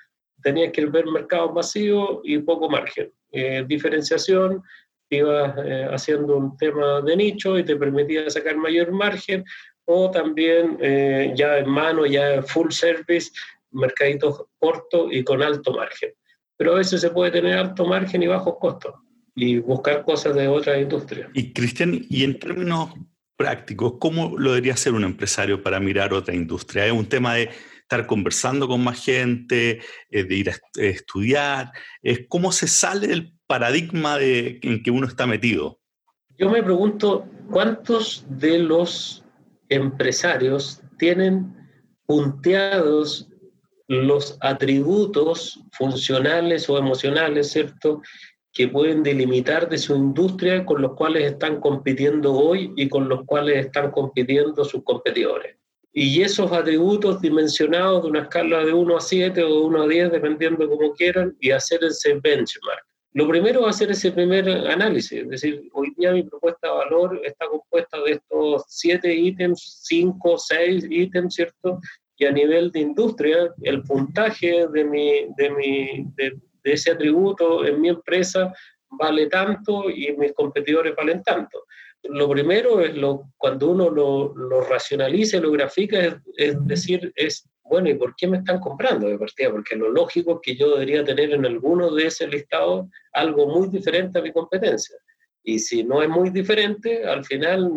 tenías 0.42 0.72
que 0.72 0.87
ver 0.87 1.07
mercados 1.07 1.52
masivos 1.52 2.20
y 2.22 2.38
poco 2.38 2.68
margen. 2.68 3.12
Eh, 3.33 3.64
diferenciación, 3.66 4.62
ibas 5.16 5.55
eh, 5.64 5.88
haciendo 5.90 6.37
un 6.37 6.57
tema 6.57 7.01
de 7.01 7.16
nicho 7.16 7.59
y 7.59 7.64
te 7.64 7.77
permitía 7.77 8.29
sacar 8.31 8.57
mayor 8.57 8.92
margen, 8.92 9.44
o 9.85 10.11
también 10.11 10.77
eh, 10.81 11.33
ya 11.35 11.59
en 11.59 11.68
mano, 11.68 12.05
ya 12.05 12.42
full 12.42 12.71
service, 12.71 13.31
mercaditos 13.71 14.44
cortos 14.59 15.09
y 15.11 15.25
con 15.25 15.42
alto 15.42 15.73
margen. 15.73 16.12
Pero 16.57 16.73
a 16.73 16.79
veces 16.79 17.01
se 17.01 17.11
puede 17.11 17.31
tener 17.31 17.57
alto 17.57 17.87
margen 17.87 18.23
y 18.23 18.27
bajos 18.27 18.57
costos 18.61 18.94
y 19.35 19.59
buscar 19.59 20.05
cosas 20.05 20.35
de 20.35 20.49
otra 20.49 20.79
industria. 20.79 21.31
Y 21.33 21.53
Cristian, 21.53 22.05
y 22.09 22.25
en 22.25 22.38
términos 22.38 22.92
prácticos, 23.37 23.94
¿cómo 24.01 24.37
lo 24.37 24.51
debería 24.51 24.75
hacer 24.75 24.92
un 24.92 25.05
empresario 25.05 25.62
para 25.62 25.79
mirar 25.79 26.12
otra 26.12 26.35
industria? 26.35 26.87
¿Es 26.87 26.92
un 26.92 27.09
tema 27.09 27.35
de 27.35 27.51
estar 27.81 28.07
conversando 28.07 28.66
con 28.66 28.83
más 28.83 29.03
gente, 29.03 29.81
eh, 30.11 30.25
de 30.25 30.35
ir 30.35 30.51
a 30.51 30.57
estudiar? 30.77 31.73
¿Es 32.03 32.27
¿Cómo 32.29 32.51
se 32.51 32.66
sale 32.66 33.07
del 33.07 33.38
paradigma 33.48 34.18
en 34.20 34.82
que 34.82 34.90
uno 34.92 35.06
está 35.08 35.26
metido? 35.26 35.80
Yo 36.38 36.48
me 36.48 36.62
pregunto, 36.62 37.26
¿cuántos 37.50 38.24
de 38.28 38.58
los 38.58 39.24
empresarios 39.68 40.80
tienen 40.98 41.56
punteados 42.06 43.28
los 43.88 44.38
atributos 44.40 45.61
funcionales 45.72 46.68
o 46.70 46.78
emocionales, 46.78 47.50
¿cierto?, 47.50 48.02
que 48.52 48.68
pueden 48.68 49.02
delimitar 49.02 49.68
de 49.68 49.78
su 49.78 49.94
industria 49.94 50.64
con 50.64 50.82
los 50.82 50.94
cuales 50.94 51.32
están 51.32 51.61
compitiendo 51.61 52.32
hoy 52.32 52.72
y 52.76 52.88
con 52.88 53.08
los 53.08 53.24
cuales 53.24 53.66
están 53.66 53.90
compitiendo 53.90 54.64
sus 54.64 54.82
competidores. 54.84 55.56
Y 55.92 56.22
esos 56.22 56.50
atributos 56.52 57.20
dimensionados 57.20 58.02
de 58.02 58.08
una 58.11 58.22
escala 58.22 58.64
de 58.64 58.72
1 58.72 58.96
a 58.96 59.00
7 59.00 59.42
o 59.42 59.46
de 59.46 59.61
1 59.61 59.82
a 59.82 59.87
10, 59.87 60.12
dependiendo 60.12 60.68
como 60.68 60.92
quieran, 60.92 61.37
y 61.40 61.50
hacer 61.50 61.84
ese 61.84 62.14
benchmark. 62.14 62.88
Lo 63.14 63.27
primero 63.27 63.66
es 63.66 63.75
hacer 63.75 63.90
ese 63.90 64.12
primer 64.12 64.49
análisis, 64.49 65.23
es 65.23 65.29
decir, 65.29 65.68
hoy 65.73 65.94
día 65.97 66.12
mi 66.12 66.23
propuesta 66.25 66.68
de 66.68 66.75
valor 66.75 67.21
está 67.25 67.47
compuesta 67.47 67.99
de 68.03 68.12
estos 68.12 68.64
siete 68.68 69.14
ítems, 69.14 69.81
cinco, 69.83 70.37
seis 70.37 70.87
ítems, 70.90 71.35
¿cierto? 71.35 71.81
Y 72.18 72.27
a 72.27 72.33
nivel 72.33 72.71
de 72.71 72.81
industria, 72.81 73.55
el 73.62 73.83
puntaje 73.83 74.66
de, 74.68 74.85
mi, 74.85 75.27
de, 75.37 75.51
mi, 75.51 76.05
de, 76.16 76.38
ese 76.64 76.90
atributo 76.90 77.64
en 77.64 77.81
mi 77.81 77.88
empresa 77.88 78.53
vale 78.90 79.27
tanto 79.29 79.88
y 79.88 80.14
mis 80.16 80.35
competidores 80.35 80.94
valen 80.94 81.23
tanto. 81.23 81.64
Lo 82.03 82.29
primero 82.29 82.81
es 82.81 82.94
lo, 82.94 83.33
cuando 83.38 83.71
uno 83.71 83.88
lo, 83.88 84.35
lo 84.37 84.61
racionaliza 84.62 85.38
y 85.38 85.40
lo 85.40 85.51
grafica, 85.51 85.99
es, 85.99 86.16
es 86.37 86.66
decir, 86.66 87.11
es 87.16 87.49
bueno, 87.68 87.88
¿y 87.88 87.94
por 87.94 88.14
qué 88.16 88.26
me 88.26 88.38
están 88.38 88.61
comprando 88.61 89.09
de 89.09 89.18
partida? 89.18 89.50
Porque 89.50 89.76
lo 89.76 89.90
lógico 89.90 90.35
es 90.35 90.38
que 90.42 90.57
yo 90.57 90.70
debería 90.72 91.04
tener 91.04 91.33
en 91.33 91.44
alguno 91.44 91.94
de 91.94 92.07
ese 92.07 92.26
listado 92.26 92.88
algo 93.12 93.46
muy 93.46 93.68
diferente 93.68 94.18
a 94.18 94.22
mi 94.22 94.33
competencia. 94.33 94.96
Y 95.42 95.59
si 95.59 95.85
no 95.85 96.02
es 96.02 96.09
muy 96.09 96.31
diferente, 96.31 97.07
al 97.07 97.24
final 97.24 97.70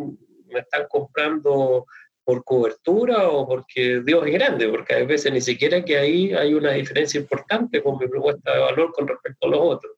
me 0.48 0.60
están 0.60 0.86
comprando 0.90 1.86
por 2.24 2.44
cobertura 2.44 3.30
o 3.30 3.48
porque 3.48 4.02
Dios 4.06 4.26
es 4.26 4.34
grande, 4.34 4.70
porque 4.70 4.94
a 4.94 5.06
veces 5.06 5.32
ni 5.34 5.42
siquiera 5.42 5.84
que 5.84 5.98
ahí 5.98 6.34
hay 6.34 6.54
una 6.54 6.72
diferencia 6.72 7.20
importante 7.20 7.82
con 7.82 7.98
mi 7.98 8.08
propuesta 8.08 8.54
de 8.54 8.60
valor 8.60 8.92
con 8.94 9.08
respecto 9.08 9.48
a 9.48 9.50
los 9.50 9.60
otros. 9.62 9.94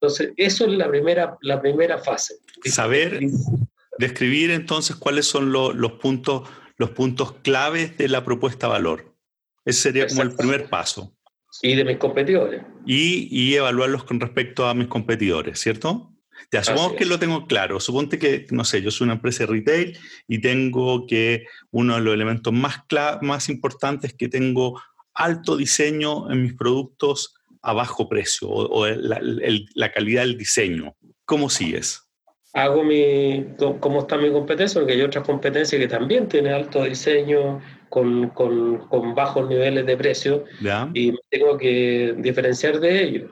Entonces, 0.00 0.32
eso 0.36 0.66
es 0.66 0.72
la 0.72 0.88
primera, 0.88 1.36
la 1.40 1.60
primera 1.60 1.98
fase. 1.98 2.36
Saber 2.64 3.20
describir 3.98 4.50
entonces 4.50 4.96
cuáles 4.96 5.26
son 5.26 5.52
los, 5.52 5.92
puntos, 5.92 6.48
los 6.76 6.90
puntos 6.90 7.32
claves 7.42 7.96
de 7.96 8.08
la 8.08 8.24
propuesta 8.24 8.68
valor. 8.68 9.15
Ese 9.66 9.82
sería 9.82 10.06
como 10.06 10.22
el 10.22 10.34
primer 10.34 10.70
paso. 10.70 11.14
Y 11.60 11.74
de 11.74 11.84
mis 11.84 11.98
competidores. 11.98 12.62
Y, 12.86 13.28
y 13.30 13.54
evaluarlos 13.54 14.04
con 14.04 14.20
respecto 14.20 14.66
a 14.66 14.74
mis 14.74 14.86
competidores, 14.86 15.60
¿cierto? 15.60 16.16
Ya, 16.52 16.62
supongo 16.62 16.96
que 16.96 17.04
lo 17.04 17.18
tengo 17.18 17.46
claro. 17.46 17.80
Suponte 17.80 18.18
que, 18.18 18.46
no 18.50 18.64
sé, 18.64 18.80
yo 18.82 18.90
soy 18.90 19.06
una 19.06 19.14
empresa 19.14 19.44
de 19.44 19.52
retail 19.52 19.98
y 20.28 20.40
tengo 20.40 21.06
que 21.06 21.46
uno 21.70 21.96
de 21.96 22.00
los 22.00 22.14
elementos 22.14 22.52
más, 22.52 22.82
más 23.22 23.48
importantes 23.48 24.12
es 24.12 24.16
que 24.16 24.28
tengo 24.28 24.80
alto 25.14 25.56
diseño 25.56 26.30
en 26.30 26.42
mis 26.42 26.54
productos 26.54 27.34
a 27.62 27.72
bajo 27.72 28.08
precio 28.08 28.48
o, 28.48 28.86
la, 28.86 29.18
la, 29.20 29.92
calidad 29.92 30.22
del 30.22 30.38
diseño. 30.38 30.94
¿Cómo 31.24 31.50
sigues? 31.50 32.02
Hago 32.52 32.84
mi, 32.84 33.44
cómo 33.80 34.00
está 34.00 34.16
mi 34.16 34.30
competencia, 34.30 34.80
porque 34.80 34.94
hay 34.94 35.02
otras 35.02 35.26
competencias 35.26 35.80
que 35.80 35.88
también 35.88 36.28
tienen 36.28 36.52
alto 36.52 36.84
diseño, 36.84 37.60
con, 37.88 38.30
con, 38.30 38.78
con 38.88 39.14
bajos 39.14 39.48
niveles 39.48 39.86
de 39.86 39.96
precio 39.96 40.44
y 40.92 41.14
tengo 41.30 41.56
que 41.56 42.14
diferenciar 42.18 42.80
de 42.80 43.02
ellos. 43.02 43.30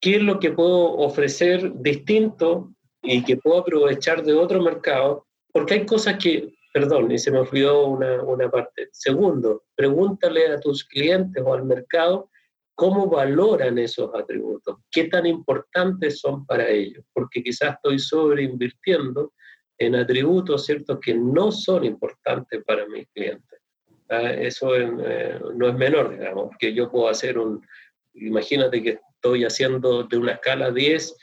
¿Qué 0.00 0.16
es 0.16 0.22
lo 0.22 0.40
que 0.40 0.50
puedo 0.50 0.94
ofrecer 0.96 1.72
distinto 1.76 2.72
y 3.02 3.22
que 3.24 3.36
puedo 3.36 3.58
aprovechar 3.58 4.22
de 4.24 4.34
otro 4.34 4.60
mercado? 4.60 5.26
Porque 5.52 5.74
hay 5.74 5.86
cosas 5.86 6.18
que, 6.18 6.52
perdón, 6.72 7.12
y 7.12 7.18
se 7.18 7.30
me 7.30 7.38
olvidó 7.38 7.86
una, 7.86 8.22
una 8.22 8.50
parte. 8.50 8.88
Segundo, 8.92 9.64
pregúntale 9.76 10.48
a 10.48 10.58
tus 10.58 10.84
clientes 10.84 11.42
o 11.46 11.54
al 11.54 11.64
mercado 11.64 12.30
cómo 12.74 13.08
valoran 13.08 13.78
esos 13.78 14.10
atributos, 14.14 14.78
qué 14.90 15.04
tan 15.04 15.26
importantes 15.26 16.18
son 16.18 16.44
para 16.46 16.68
ellos, 16.68 17.04
porque 17.12 17.42
quizás 17.42 17.74
estoy 17.74 17.98
sobreinvirtiendo 17.98 19.32
en 19.78 19.94
atributos 19.96 20.66
ciertos 20.66 20.98
que 21.00 21.14
no 21.14 21.52
son 21.52 21.84
importantes 21.84 22.62
para 22.64 22.86
mis 22.88 23.06
clientes. 23.08 23.51
Ah, 24.12 24.30
eso 24.30 24.76
eh, 24.76 25.40
no 25.54 25.68
es 25.68 25.74
menor, 25.74 26.10
digamos, 26.10 26.48
porque 26.48 26.74
yo 26.74 26.90
puedo 26.90 27.08
hacer 27.08 27.38
un, 27.38 27.66
imagínate 28.12 28.82
que 28.82 28.98
estoy 29.14 29.44
haciendo 29.44 30.02
de 30.02 30.18
una 30.18 30.32
escala 30.32 30.70
10, 30.70 31.16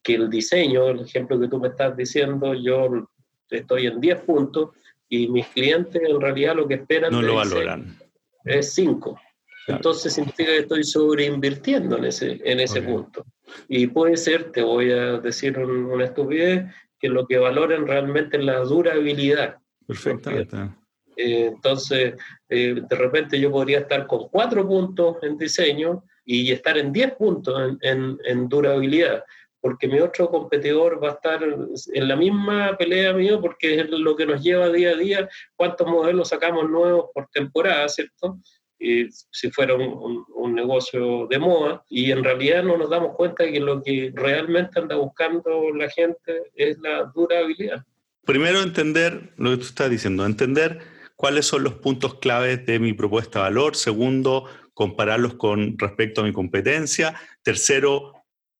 que 0.00 0.14
el 0.14 0.30
diseño, 0.30 0.90
el 0.90 1.00
ejemplo 1.00 1.40
que 1.40 1.48
tú 1.48 1.58
me 1.58 1.68
estás 1.68 1.96
diciendo, 1.96 2.54
yo 2.54 3.08
estoy 3.50 3.86
en 3.86 4.00
10 4.00 4.20
puntos 4.20 4.70
y 5.08 5.26
mis 5.26 5.48
clientes 5.48 6.00
en 6.04 6.20
realidad 6.20 6.54
lo 6.54 6.68
que 6.68 6.74
esperan 6.74 7.10
no 7.10 7.20
lo 7.20 7.34
valoran. 7.34 7.98
es 8.44 8.74
5. 8.74 9.20
Entonces 9.66 10.12
significa 10.12 10.50
que 10.52 10.58
estoy 10.58 10.84
sobreinvirtiendo 10.84 11.98
en 11.98 12.04
ese, 12.04 12.40
en 12.44 12.60
ese 12.60 12.80
punto. 12.80 13.26
Y 13.68 13.88
puede 13.88 14.16
ser, 14.16 14.52
te 14.52 14.62
voy 14.62 14.92
a 14.92 15.18
decir 15.18 15.58
una 15.58 16.04
estupidez, 16.04 16.66
que 17.00 17.08
lo 17.08 17.26
que 17.26 17.38
valoren 17.38 17.88
realmente 17.88 18.36
es 18.36 18.44
la 18.44 18.60
durabilidad. 18.60 19.56
Perfectamente. 19.84 20.83
Eh, 21.16 21.46
entonces, 21.54 22.14
eh, 22.48 22.74
de 22.88 22.96
repente 22.96 23.38
yo 23.38 23.50
podría 23.50 23.80
estar 23.80 24.06
con 24.06 24.28
cuatro 24.28 24.66
puntos 24.66 25.16
en 25.22 25.38
diseño 25.38 26.04
y 26.24 26.50
estar 26.52 26.78
en 26.78 26.92
10 26.92 27.12
puntos 27.14 27.76
en, 27.82 28.18
en, 28.24 28.48
durabilidad, 28.48 29.24
porque 29.60 29.86
mi 29.86 30.00
otro 30.00 30.28
competidor 30.30 31.02
va 31.02 31.10
a 31.10 31.12
estar 31.12 31.42
en 31.42 32.08
la 32.08 32.16
misma 32.16 32.76
pelea 32.78 33.12
mío, 33.12 33.40
porque 33.40 33.80
es 33.80 33.90
lo 33.90 34.16
que 34.16 34.26
nos 34.26 34.42
lleva 34.42 34.70
día 34.70 34.90
a 34.90 34.96
día, 34.96 35.28
cuántos 35.54 35.86
modelos 35.86 36.28
sacamos 36.30 36.68
nuevos 36.70 37.10
por 37.12 37.28
temporada, 37.28 37.88
¿cierto? 37.88 38.38
Y 38.78 39.06
si 39.10 39.50
fuera 39.50 39.74
un, 39.74 40.24
un, 40.34 40.54
negocio 40.54 41.26
de 41.28 41.38
moda, 41.38 41.84
y 41.88 42.10
en 42.10 42.24
realidad 42.24 42.62
no 42.62 42.76
nos 42.76 42.90
damos 42.90 43.14
cuenta 43.16 43.44
de 43.44 43.52
que 43.52 43.60
lo 43.60 43.82
que 43.82 44.12
realmente 44.14 44.80
anda 44.80 44.96
buscando 44.96 45.70
la 45.72 45.88
gente 45.88 46.42
es 46.54 46.78
la 46.78 47.10
durabilidad. 47.14 47.84
Primero 48.24 48.62
entender 48.62 49.32
lo 49.36 49.50
que 49.50 49.56
tú 49.58 49.62
estás 49.64 49.90
diciendo, 49.90 50.24
entender 50.24 50.80
cuáles 51.16 51.46
son 51.46 51.64
los 51.64 51.74
puntos 51.74 52.18
claves 52.18 52.66
de 52.66 52.78
mi 52.78 52.92
propuesta 52.92 53.38
de 53.38 53.44
valor. 53.44 53.76
Segundo, 53.76 54.48
compararlos 54.74 55.34
con 55.34 55.78
respecto 55.78 56.20
a 56.20 56.24
mi 56.24 56.32
competencia. 56.32 57.14
Tercero, 57.42 58.12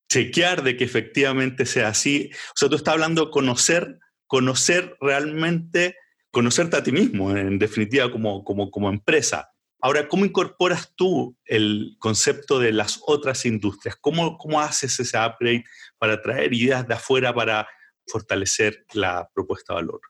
chequear 0.08 0.62
de 0.62 0.76
que 0.76 0.84
efectivamente 0.84 1.66
sea 1.66 1.88
así. 1.88 2.30
O 2.32 2.56
sea, 2.56 2.68
tú 2.68 2.76
estás 2.76 2.94
hablando 2.94 3.26
de 3.26 3.30
conocer, 3.30 3.98
conocer 4.26 4.96
realmente, 5.00 5.96
conocerte 6.30 6.76
a 6.76 6.82
ti 6.82 6.92
mismo, 6.92 7.36
en 7.36 7.58
definitiva, 7.58 8.10
como, 8.10 8.44
como, 8.44 8.70
como 8.70 8.88
empresa. 8.88 9.50
Ahora, 9.80 10.08
¿cómo 10.08 10.24
incorporas 10.24 10.94
tú 10.96 11.36
el 11.44 11.96
concepto 11.98 12.58
de 12.58 12.72
las 12.72 13.00
otras 13.06 13.44
industrias? 13.44 13.96
¿Cómo, 14.00 14.38
¿Cómo 14.38 14.60
haces 14.60 14.98
ese 14.98 15.18
upgrade 15.18 15.64
para 15.98 16.22
traer 16.22 16.54
ideas 16.54 16.88
de 16.88 16.94
afuera 16.94 17.34
para 17.34 17.68
fortalecer 18.06 18.86
la 18.94 19.28
propuesta 19.34 19.74
de 19.74 19.82
valor? 19.82 20.00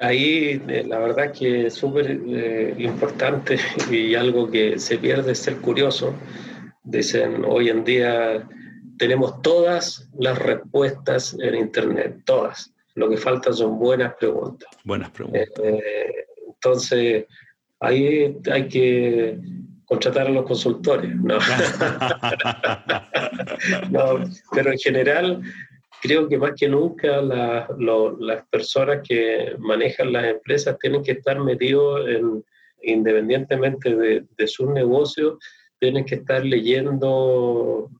Ahí 0.00 0.62
eh, 0.68 0.84
la 0.86 0.98
verdad 0.98 1.32
que 1.32 1.66
es 1.66 1.74
súper 1.74 2.10
eh, 2.10 2.74
importante 2.78 3.58
y 3.90 4.14
algo 4.14 4.50
que 4.50 4.78
se 4.78 4.98
pierde 4.98 5.32
es 5.32 5.40
ser 5.40 5.56
curioso. 5.56 6.14
Dicen, 6.84 7.44
hoy 7.44 7.68
en 7.68 7.84
día 7.84 8.48
tenemos 8.98 9.42
todas 9.42 10.08
las 10.18 10.38
respuestas 10.38 11.36
en 11.40 11.56
Internet, 11.56 12.22
todas. 12.24 12.72
Lo 12.94 13.08
que 13.08 13.16
falta 13.16 13.52
son 13.52 13.78
buenas 13.78 14.14
preguntas. 14.14 14.68
Buenas 14.84 15.10
preguntas. 15.10 15.48
Eh, 15.62 16.26
entonces, 16.46 17.26
ahí 17.80 18.36
hay 18.50 18.68
que 18.68 19.38
contratar 19.84 20.26
a 20.26 20.30
los 20.30 20.44
consultores. 20.44 21.14
no 21.16 21.38
pero 24.52 24.72
en 24.72 24.78
general 24.78 25.42
creo 26.00 26.28
que 26.28 26.38
más 26.38 26.52
que 26.56 26.68
nunca 26.68 27.20
las 27.20 28.46
personas 28.50 29.00
que 29.06 29.54
manejan 29.58 30.12
las 30.12 30.26
empresas 30.26 30.78
tienen 30.78 31.02
que 31.02 31.12
estar 31.12 31.38
metidos 31.40 32.08
en, 32.08 32.44
independientemente 32.82 33.94
de, 33.94 34.46
sus 34.46 34.68
negocios, 34.68 35.38
tienen 35.78 36.04
que 36.04 36.16
estar 36.16 36.44
leyendo 36.44 37.90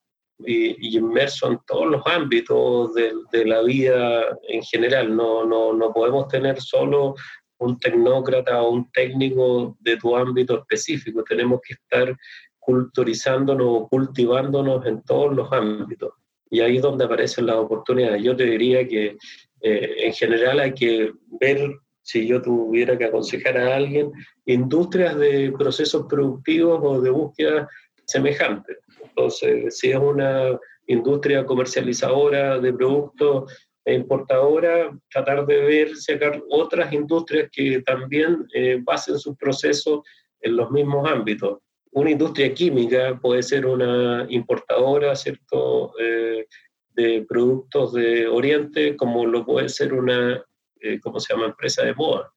y, 0.44 0.96
inmerso 0.96 1.50
en 1.50 1.58
todos 1.66 1.86
los 1.86 2.02
ámbitos 2.06 2.94
de, 2.94 3.44
la 3.44 3.62
vida 3.62 4.38
en 4.48 4.62
general. 4.62 5.14
No, 5.14 5.44
no, 5.44 5.72
no 5.72 5.92
podemos 5.92 6.28
tener 6.28 6.60
solo 6.60 7.14
un 7.58 7.78
tecnócrata 7.78 8.62
o 8.62 8.70
un 8.70 8.90
técnico 8.92 9.76
de 9.80 9.96
tu 9.96 10.16
ámbito 10.16 10.58
específico. 10.58 11.24
Tenemos 11.24 11.60
que 11.66 11.74
estar 11.74 12.16
culturizándonos, 12.58 13.88
cultivándonos 13.88 14.86
en 14.86 15.02
todos 15.02 15.34
los 15.34 15.52
ámbitos. 15.52 16.12
Y 16.50 16.60
ahí 16.60 16.76
es 16.76 16.82
donde 16.82 17.04
aparecen 17.04 17.46
las 17.46 17.56
oportunidades. 17.56 18.22
Yo 18.22 18.36
te 18.36 18.44
diría 18.44 18.86
que 18.86 19.16
eh, 19.60 19.94
en 19.98 20.12
general 20.12 20.60
hay 20.60 20.72
que 20.72 21.12
ver, 21.40 21.74
si 22.02 22.26
yo 22.26 22.40
tuviera 22.40 22.96
que 22.96 23.04
aconsejar 23.04 23.58
a 23.58 23.76
alguien, 23.76 24.10
industrias 24.46 25.16
de 25.18 25.52
procesos 25.58 26.06
productivos 26.08 26.80
o 26.82 27.00
de 27.00 27.10
búsqueda 27.10 27.68
semejantes. 28.06 28.78
Entonces, 29.02 29.78
si 29.78 29.90
es 29.90 29.98
una 29.98 30.58
industria 30.86 31.44
comercializadora 31.44 32.58
de 32.58 32.72
productos 32.72 33.52
e 33.84 33.94
importadora, 33.94 34.90
tratar 35.10 35.46
de 35.46 35.60
ver, 35.60 35.96
sacar 35.96 36.42
otras 36.50 36.92
industrias 36.92 37.48
que 37.52 37.82
también 37.82 38.46
eh, 38.54 38.80
basen 38.82 39.18
sus 39.18 39.36
procesos 39.36 40.00
en 40.40 40.56
los 40.56 40.70
mismos 40.70 41.08
ámbitos. 41.10 41.58
Una 41.92 42.10
industria 42.10 42.52
química 42.52 43.18
puede 43.20 43.42
ser 43.42 43.66
una 43.66 44.26
importadora, 44.28 45.16
¿cierto?, 45.16 45.92
eh, 45.98 46.46
de 46.94 47.24
productos 47.28 47.92
de 47.92 48.26
Oriente, 48.26 48.96
como 48.96 49.24
lo 49.24 49.44
puede 49.44 49.68
ser 49.68 49.92
una, 49.92 50.44
eh, 50.80 50.98
¿cómo 51.00 51.20
se 51.20 51.32
llama?, 51.32 51.46
empresa 51.46 51.84
de 51.84 51.94
moda. 51.94 52.30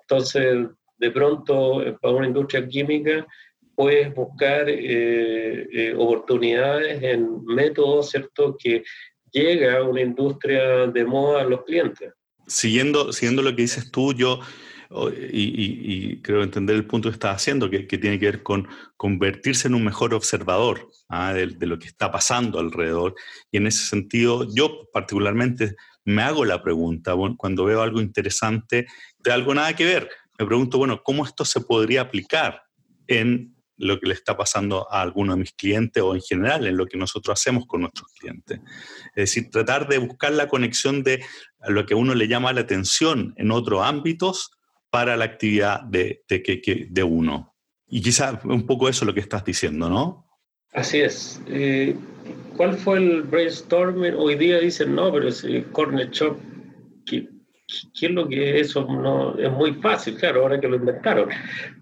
Entonces, 0.00 0.68
de 0.98 1.10
pronto, 1.10 1.82
para 2.00 2.14
una 2.14 2.26
industria 2.26 2.66
química, 2.68 3.26
puedes 3.74 4.14
buscar 4.14 4.66
oportunidades 5.96 7.02
en 7.02 7.44
métodos, 7.44 8.10
¿cierto?, 8.10 8.56
que 8.58 8.84
llega 9.32 9.82
una 9.82 10.02
industria 10.02 10.86
de 10.86 11.04
moda 11.04 11.42
a 11.42 11.44
los 11.44 11.64
clientes. 11.64 12.12
Siguiendo, 12.46 13.12
siguiendo 13.12 13.42
lo 13.42 13.50
que 13.56 13.62
dices 13.62 13.90
tú, 13.90 14.12
yo, 14.12 14.38
y, 15.32 16.20
creo 16.22 16.42
entender 16.42 16.76
el 16.76 16.86
punto 16.86 17.08
que 17.08 17.14
estás 17.14 17.36
haciendo, 17.36 17.68
que, 17.68 17.82
tiene 17.84 18.18
que 18.18 18.26
ver 18.26 18.42
con 18.42 18.68
convertirse 18.96 19.68
en 19.68 19.74
un 19.74 19.84
mejor 19.84 20.14
observador 20.14 20.88
¿ah? 21.08 21.32
de, 21.32 21.66
lo 21.66 21.78
que 21.78 21.88
está 21.88 22.10
pasando 22.10 22.58
alrededor. 22.58 23.14
Y 23.50 23.56
en 23.56 23.66
ese 23.66 23.86
sentido, 23.86 24.48
yo 24.54 24.88
particularmente 24.92 25.74
me 26.04 26.22
hago 26.22 26.44
la 26.44 26.62
pregunta, 26.62 27.14
cuando 27.36 27.64
veo 27.64 27.82
algo 27.82 28.00
interesante, 28.00 28.86
de 29.18 29.32
algo 29.32 29.54
nada 29.54 29.74
que 29.74 29.84
ver, 29.84 30.08
me 30.38 30.46
pregunto, 30.46 30.78
bueno, 30.78 31.02
¿cómo 31.02 31.24
esto 31.24 31.44
se 31.44 31.60
podría 31.60 32.02
aplicar 32.02 32.62
en 33.06 33.54
lo 33.76 33.98
que 33.98 34.06
le 34.06 34.14
está 34.14 34.36
pasando 34.36 34.90
a 34.90 35.02
alguno 35.02 35.32
de 35.32 35.40
mis 35.40 35.52
clientes 35.52 36.02
o 36.02 36.14
en 36.14 36.20
general 36.20 36.66
en 36.66 36.76
lo 36.76 36.86
que 36.86 36.96
nosotros 36.96 37.38
hacemos 37.38 37.66
con 37.66 37.80
nuestros 37.80 38.08
clientes. 38.12 38.60
Es 39.08 39.34
decir, 39.34 39.50
tratar 39.50 39.88
de 39.88 39.98
buscar 39.98 40.32
la 40.32 40.48
conexión 40.48 41.02
de 41.02 41.24
lo 41.66 41.84
que 41.84 41.94
uno 41.94 42.14
le 42.14 42.28
llama 42.28 42.52
la 42.52 42.60
atención 42.60 43.34
en 43.36 43.50
otros 43.50 43.82
ámbitos 43.82 44.52
para 44.94 45.16
la 45.16 45.24
actividad 45.24 45.80
de, 45.80 46.22
de, 46.28 46.86
de 46.88 47.02
uno. 47.02 47.52
Y 47.88 48.00
quizás 48.00 48.44
un 48.44 48.64
poco 48.64 48.88
eso 48.88 49.04
es 49.04 49.06
lo 49.08 49.12
que 49.12 49.18
estás 49.18 49.44
diciendo, 49.44 49.90
¿no? 49.90 50.24
Así 50.72 51.00
es. 51.00 51.42
Eh, 51.48 51.96
¿Cuál 52.56 52.74
fue 52.74 52.98
el 52.98 53.22
brainstorming? 53.22 54.14
Hoy 54.14 54.36
día 54.36 54.60
dicen, 54.60 54.94
no, 54.94 55.12
pero 55.12 55.26
es 55.26 55.42
el 55.42 55.64
Corner 55.72 56.08
Shop, 56.10 56.38
¿Qué 57.06 58.06
es 58.06 58.10
lo 58.12 58.28
que 58.28 58.60
eso 58.60 58.84
no 58.84 59.36
es 59.36 59.50
muy 59.50 59.72
fácil, 59.74 60.16
claro, 60.16 60.42
ahora 60.42 60.60
que 60.60 60.68
lo 60.68 60.76
inventaron? 60.76 61.28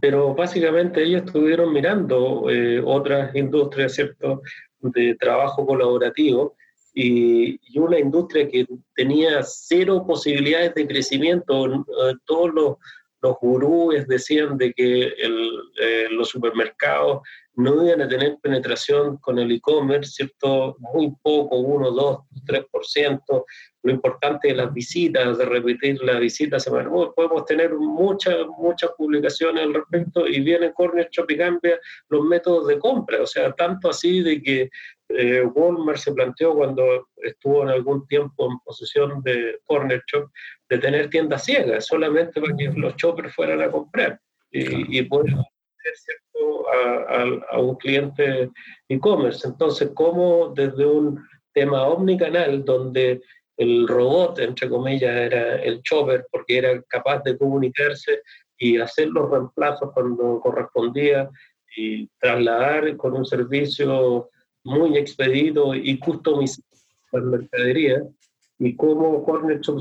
Pero 0.00 0.34
básicamente 0.34 1.02
ellos 1.02 1.24
estuvieron 1.26 1.70
mirando 1.70 2.48
eh, 2.48 2.80
otras 2.82 3.34
industrias, 3.34 3.94
¿cierto?, 3.94 4.40
de 4.80 5.16
trabajo 5.16 5.66
colaborativo 5.66 6.56
y, 6.94 7.58
una 7.78 7.98
industria 7.98 8.48
que 8.48 8.66
tenía 8.94 9.42
cero 9.42 10.04
posibilidades 10.06 10.74
de 10.74 10.86
crecimiento. 10.86 11.66
Eh, 11.66 12.14
todos 12.24 12.54
los, 12.54 12.76
los 13.22 13.36
gurúes 13.40 14.06
decían 14.08 14.58
de 14.58 14.72
que 14.72 15.14
eh, 15.16 16.08
los 16.10 16.28
supermercados 16.28 17.22
no 17.54 17.86
iban 17.86 18.00
a 18.00 18.08
tener 18.08 18.38
penetración 18.42 19.18
con 19.18 19.38
el 19.38 19.52
e-commerce, 19.52 20.12
¿cierto? 20.12 20.76
Muy 20.78 21.12
poco, 21.22 21.56
1, 21.58 21.90
2, 21.90 22.18
3%. 22.46 23.44
Lo 23.84 23.92
importante 23.92 24.48
es 24.50 24.56
las 24.56 24.72
visitas, 24.72 25.36
de 25.36 25.44
repetir 25.44 26.02
las 26.02 26.18
visitas 26.18 26.66
Podemos 27.14 27.44
tener 27.44 27.74
muchas, 27.74 28.46
muchas 28.58 28.90
publicaciones 28.96 29.64
al 29.64 29.74
respecto 29.74 30.26
y 30.26 30.40
viene 30.40 30.72
Corner 30.72 31.08
Shop 31.10 31.30
y 31.30 31.36
cambia 31.36 31.78
los 32.08 32.24
métodos 32.24 32.68
de 32.68 32.78
compra. 32.78 33.22
O 33.22 33.26
sea, 33.26 33.52
tanto 33.52 33.90
así 33.90 34.22
de 34.22 34.42
que 34.42 34.70
eh, 35.16 35.42
Walmart 35.42 35.98
se 35.98 36.12
planteó 36.12 36.54
cuando 36.54 37.08
estuvo 37.16 37.62
en 37.62 37.70
algún 37.70 38.06
tiempo 38.06 38.50
en 38.50 38.58
posesión 38.64 39.22
de 39.22 39.58
Corner 39.64 40.02
Shop 40.06 40.30
de 40.68 40.78
tener 40.78 41.10
tiendas 41.10 41.44
ciegas, 41.44 41.86
solamente 41.86 42.40
para 42.40 42.56
que 42.56 42.72
los 42.76 42.96
shoppers 42.96 43.34
fueran 43.34 43.60
a 43.62 43.70
comprar 43.70 44.20
y, 44.50 44.98
y 44.98 45.02
poder 45.02 45.34
a, 47.50 47.58
un 47.58 47.76
cliente 47.76 48.50
e-commerce. 48.88 49.46
Entonces, 49.46 49.90
¿cómo 49.94 50.52
desde 50.54 50.86
un 50.86 51.22
tema 51.52 51.86
omnicanal, 51.86 52.64
donde 52.64 53.20
el 53.56 53.86
robot, 53.86 54.38
entre 54.38 54.68
comillas, 54.68 55.14
era 55.14 55.56
el 55.56 55.82
chopper, 55.82 56.26
porque 56.30 56.58
era 56.58 56.82
capaz 56.88 57.22
de 57.22 57.36
comunicarse 57.36 58.22
y 58.58 58.78
hacer 58.78 59.08
los 59.08 59.30
reemplazos 59.30 59.90
cuando 59.92 60.40
correspondía 60.40 61.28
y 61.76 62.08
trasladar 62.18 62.96
con 62.96 63.14
un 63.14 63.24
servicio 63.24 64.30
muy 64.64 64.96
expedito 64.96 65.74
y 65.74 65.98
customizado 65.98 66.62
la 67.12 67.20
mercadería, 67.20 68.02
y 68.58 68.76
cómo 68.76 69.24
Corner 69.24 69.60
Shop 69.60 69.80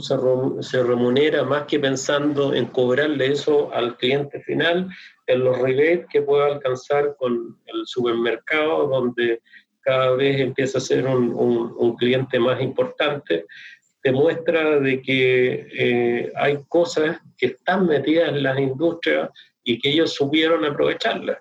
se, 0.62 0.84
remunera 0.84 1.44
más 1.44 1.66
que 1.66 1.80
pensando 1.80 2.52
en 2.54 2.66
cobrarle 2.66 3.32
eso 3.32 3.72
al 3.74 3.96
cliente 3.98 4.42
final, 4.42 4.90
en 5.28 5.44
los 5.44 5.58
rebates 5.60 6.08
que 6.12 6.24
pueda 6.24 6.48
alcanzar 6.48 7.16
con 7.18 7.60
el 7.68 7.86
supermercado, 7.86 8.88
donde 8.88 9.42
cada 9.82 10.16
vez 10.16 10.40
empieza 10.40 10.80
a 10.80 10.82
ser 10.82 11.06
un, 11.06 11.32
un, 11.78 11.96
cliente 11.96 12.40
más 12.40 12.60
importante, 12.60 13.46
demuestra 14.04 14.80
de 14.80 15.00
que 15.02 15.68
eh, 15.78 16.32
hay 16.36 16.58
cosas 16.68 17.20
que 17.38 17.48
están 17.48 17.86
metidas 17.86 18.30
en 18.30 18.42
las 18.42 18.58
industrias 18.58 19.30
y 19.64 19.80
que 19.80 19.90
ellos 19.90 20.14
supieron 20.14 20.66
aprovecharlas, 20.66 21.38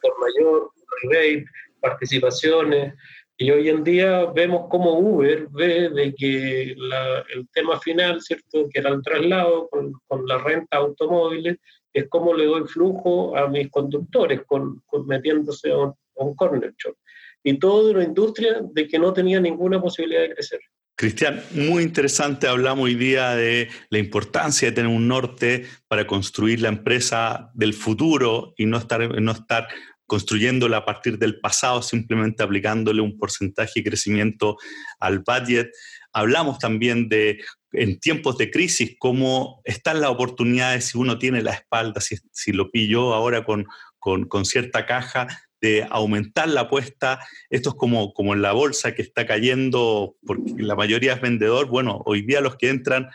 por 0.00 0.12
mayor 0.18 0.70
rebate, 1.02 1.44
participaciones, 1.80 2.94
y 3.36 3.50
hoy 3.50 3.70
en 3.70 3.82
día 3.82 4.26
vemos 4.26 4.68
como 4.68 4.98
Uber 4.98 5.48
ve 5.50 5.88
de 5.88 6.14
que 6.14 6.72
el 6.72 7.48
tema 7.54 7.80
final, 7.80 8.20
¿cierto? 8.20 8.68
que 8.70 8.80
era 8.80 8.90
el 8.90 9.02
traslado 9.02 9.66
con, 9.70 9.94
con 10.06 10.26
la 10.26 10.36
renta 10.36 10.76
automóviles, 10.76 11.56
es 11.92 12.06
cómo 12.08 12.34
le 12.34 12.44
doy 12.44 12.66
flujo 12.66 13.36
a 13.36 13.48
mis 13.48 13.70
conductores 13.70 14.42
con, 14.46 14.82
metiéndose 15.06 15.72
a 15.72 15.76
un, 15.76 16.34
corner 16.36 16.74
shop. 16.76 16.94
Y 17.42 17.58
todo 17.58 17.86
de 17.86 17.94
una 17.94 18.04
industria 18.04 18.60
de 18.62 18.86
que 18.86 18.98
no 18.98 19.12
tenía 19.12 19.40
ninguna 19.40 19.80
posibilidad 19.80 20.20
de 20.20 20.34
crecer. 20.34 20.60
Cristian, 20.94 21.42
muy 21.52 21.82
interesante. 21.82 22.46
Hablamos 22.46 22.84
hoy 22.84 22.94
día 22.94 23.34
de 23.34 23.70
la 23.88 23.98
importancia 23.98 24.68
de 24.68 24.74
tener 24.74 24.94
un 24.94 25.08
norte 25.08 25.64
para 25.88 26.06
construir 26.06 26.60
la 26.60 26.68
empresa 26.68 27.50
del 27.54 27.72
futuro 27.72 28.52
y 28.58 28.66
no 28.66 28.76
estar, 28.76 29.18
no 29.18 29.32
estar 29.32 29.66
construyéndola 30.10 30.78
a 30.78 30.84
partir 30.84 31.20
del 31.20 31.38
pasado, 31.38 31.82
simplemente 31.82 32.42
aplicándole 32.42 33.00
un 33.00 33.16
porcentaje 33.16 33.74
de 33.76 33.90
crecimiento 33.90 34.56
al 34.98 35.20
budget. 35.20 35.70
Hablamos 36.12 36.58
también 36.58 37.08
de, 37.08 37.38
en 37.70 38.00
tiempos 38.00 38.36
de 38.36 38.50
crisis, 38.50 38.96
cómo 38.98 39.62
están 39.62 40.00
las 40.00 40.10
oportunidades 40.10 40.86
si 40.86 40.98
uno 40.98 41.16
tiene 41.16 41.42
la 41.42 41.52
espalda, 41.52 42.00
si, 42.00 42.16
si 42.32 42.50
lo 42.50 42.72
pilló 42.72 43.14
ahora 43.14 43.44
con, 43.44 43.68
con, 44.00 44.24
con, 44.24 44.44
cierta 44.44 44.84
caja, 44.84 45.28
de 45.60 45.86
aumentar 45.88 46.48
la 46.48 46.62
apuesta. 46.62 47.20
Esto 47.48 47.68
es 47.68 47.76
como, 47.76 48.12
como 48.12 48.34
en 48.34 48.42
la 48.42 48.50
bolsa 48.50 48.96
que 48.96 49.02
está 49.02 49.28
cayendo, 49.28 50.16
porque 50.26 50.54
la 50.56 50.74
mayoría 50.74 51.12
es 51.12 51.20
vendedor. 51.20 51.68
Bueno, 51.68 52.02
hoy 52.04 52.22
día 52.22 52.40
los 52.40 52.56
que 52.56 52.68
entran 52.68 53.10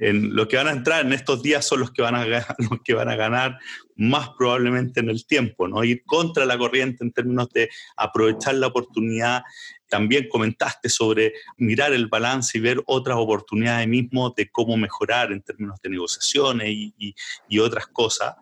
en, 0.00 0.34
los 0.34 0.48
que 0.48 0.56
van 0.56 0.66
a 0.66 0.72
entrar 0.72 1.04
en 1.06 1.12
estos 1.12 1.42
días 1.42 1.64
son 1.64 1.80
los 1.80 1.92
que 1.92 2.02
van 2.02 2.14
a 2.16 2.24
los 2.58 2.80
que 2.82 2.94
van 2.94 3.08
a 3.08 3.16
ganar 3.16 3.58
más 4.00 4.30
probablemente 4.30 5.00
en 5.00 5.10
el 5.10 5.26
tiempo, 5.26 5.68
¿no? 5.68 5.84
Ir 5.84 6.02
contra 6.04 6.46
la 6.46 6.56
corriente 6.56 7.04
en 7.04 7.12
términos 7.12 7.50
de 7.50 7.68
aprovechar 7.96 8.54
la 8.54 8.68
oportunidad. 8.68 9.42
También 9.88 10.26
comentaste 10.30 10.88
sobre 10.88 11.34
mirar 11.58 11.92
el 11.92 12.06
balance 12.06 12.56
y 12.56 12.62
ver 12.62 12.82
otras 12.86 13.18
oportunidades 13.18 13.86
mismo 13.86 14.30
de 14.30 14.48
cómo 14.50 14.78
mejorar 14.78 15.32
en 15.32 15.42
términos 15.42 15.78
de 15.82 15.90
negociaciones 15.90 16.68
y, 16.70 17.14
otras 17.58 17.88
cosas. 17.88 18.36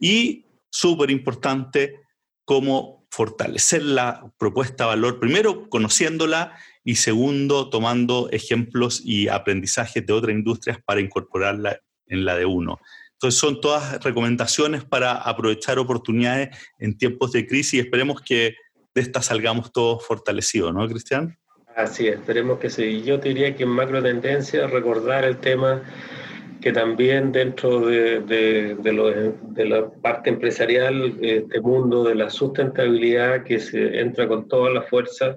Y 0.00 0.46
súper 0.70 1.10
importante, 1.10 2.00
cómo 2.46 3.06
fortalecer 3.10 3.82
la 3.82 4.32
propuesta 4.38 4.86
valor, 4.86 5.20
primero 5.20 5.68
conociéndola 5.68 6.56
y 6.84 6.94
segundo 6.94 7.68
tomando 7.68 8.30
ejemplos 8.30 9.02
y 9.04 9.28
aprendizajes 9.28 10.06
de 10.06 10.12
otras 10.14 10.34
industrias 10.34 10.78
para 10.82 11.02
incorporarla 11.02 11.78
en 12.06 12.24
la 12.24 12.34
de 12.36 12.46
uno. 12.46 12.80
Entonces 13.22 13.38
son 13.38 13.60
todas 13.60 14.02
recomendaciones 14.02 14.84
para 14.84 15.12
aprovechar 15.12 15.78
oportunidades 15.78 16.58
en 16.80 16.98
tiempos 16.98 17.30
de 17.30 17.46
crisis 17.46 17.74
y 17.74 17.78
esperemos 17.78 18.20
que 18.20 18.56
de 18.96 19.00
esta 19.00 19.22
salgamos 19.22 19.70
todos 19.70 20.04
fortalecidos, 20.04 20.74
¿no, 20.74 20.88
Cristian? 20.88 21.38
Así 21.76 22.08
es, 22.08 22.16
esperemos 22.16 22.58
que 22.58 22.68
sí. 22.68 23.02
Yo 23.02 23.18
diría 23.18 23.54
que 23.54 23.62
en 23.62 23.68
macro 23.68 24.02
tendencia 24.02 24.66
recordar 24.66 25.24
el 25.24 25.36
tema 25.36 25.84
que 26.60 26.72
también 26.72 27.30
dentro 27.30 27.86
de, 27.86 28.22
de, 28.22 29.66
la 29.68 29.88
parte 30.02 30.28
empresarial, 30.28 31.16
este 31.20 31.60
mundo 31.60 32.02
de 32.02 32.16
la 32.16 32.28
sustentabilidad 32.28 33.44
que 33.44 33.60
se 33.60 34.00
entra 34.00 34.26
con 34.26 34.48
toda 34.48 34.68
la 34.70 34.82
fuerza, 34.82 35.36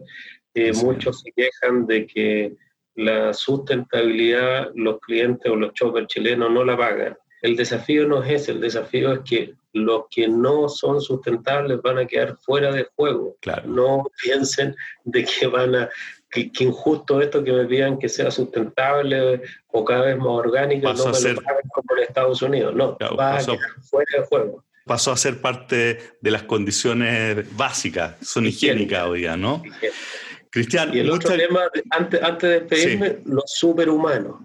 eh, 0.55 0.73
muchos 0.73 1.21
se 1.21 1.31
quejan 1.33 1.85
de 1.85 2.07
que 2.07 2.55
la 2.95 3.31
sustentabilidad 3.31 4.71
los 4.73 4.99
clientes 5.01 5.51
o 5.51 5.55
los 5.55 5.71
choppers 5.73 6.07
chilenos 6.07 6.49
no 6.49 6.65
la 6.65 6.75
pagan. 6.75 7.15
El 7.45 7.55
desafío 7.55 8.07
no 8.07 8.23
es 8.23 8.41
ese, 8.41 8.53
el 8.53 8.59
desafío 8.59 9.13
es 9.13 9.19
que 9.19 9.53
los 9.73 10.05
que 10.09 10.27
no 10.27 10.67
son 10.67 10.99
sustentables 10.99 11.79
van 11.79 11.99
a 11.99 12.07
quedar 12.07 12.37
fuera 12.37 12.71
de 12.71 12.87
juego. 12.95 13.37
No 13.65 14.03
piensen 14.23 14.75
de 15.03 15.25
que 15.25 15.45
van 15.45 15.75
a 15.75 15.89
que, 16.31 16.49
injusto 16.59 17.21
esto 17.21 17.43
que 17.43 17.51
me 17.51 17.65
pidan 17.65 17.99
que 17.99 18.09
sea 18.09 18.31
sustentable 18.31 19.43
o 19.67 19.85
cada 19.85 20.05
vez 20.05 20.17
más 20.17 20.27
orgánico, 20.27 20.91
no 20.91 21.05
me 21.05 21.13
ser, 21.13 21.35
lo 21.35 21.41
como 21.71 21.97
en 21.97 22.03
Estados 22.03 22.41
Unidos. 22.41 22.73
No, 22.73 22.97
va 23.15 23.37
a 23.37 23.45
quedar 23.45 23.59
fuera 23.83 24.21
de 24.21 24.25
juego. 24.25 24.63
Pasó 24.83 25.11
a 25.11 25.17
ser 25.17 25.39
parte 25.39 25.99
de 26.19 26.31
las 26.31 26.43
condiciones 26.43 27.45
básicas, 27.55 28.15
son 28.23 28.47
higiénicas 28.47 29.05
hoy 29.05 29.19
día, 29.19 29.37
¿no? 29.37 29.61
Cristian, 30.49 30.95
y 30.95 30.99
el 30.99 31.11
otro 31.11 31.35
tema, 31.35 31.69
antes, 31.91 32.23
antes 32.23 32.49
de 32.49 32.59
despedirme, 32.61 33.17
los 33.25 33.43
superhumanos 33.45 34.37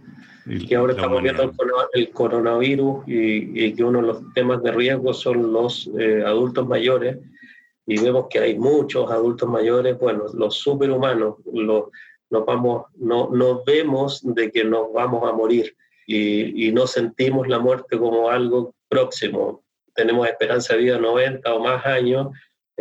que 0.59 0.77
ahora 0.77 0.93
estamos 0.93 1.23
viendo 1.23 1.53
el 1.93 2.11
coronavirus 2.11 3.05
y, 3.07 3.73
que 3.75 3.85
uno 3.85 4.01
de 4.01 4.07
los 4.07 4.33
temas 4.35 4.63
de 4.63 4.73
riesgo 4.73 5.15
son 5.15 5.53
los 5.53 5.91
eh, 5.99 6.23
adultos 6.25 6.67
mayores. 6.67 7.19
Y 7.87 8.01
vemos 8.01 8.27
que 8.31 8.39
hay 8.39 8.59
muchos 8.59 9.11
adultos 9.11 9.49
mayores, 9.49 9.99
bueno, 9.99 10.25
los 10.35 10.57
superhumanos, 10.57 11.37
los, 11.53 11.85
nos, 12.31 12.47
vamos, 12.47 12.85
no, 12.97 13.29
nos 13.31 13.65
vemos 13.65 14.21
de 14.23 14.51
que 14.51 14.65
nos 14.65 14.93
vamos 14.93 15.29
a 15.29 15.33
morir. 15.33 15.75
Y, 16.07 16.67
y 16.67 16.73
no 16.73 16.87
sentimos 16.87 17.49
la 17.49 17.59
muerte 17.59 17.99
como 17.99 18.29
algo 18.29 18.75
próximo. 18.89 19.63
Tenemos 19.95 20.29
esperanza 20.29 20.75
de 20.75 20.83
vida 20.83 20.99
90 20.99 21.55
o 21.55 21.61
más 21.61 21.85
años, 21.87 22.29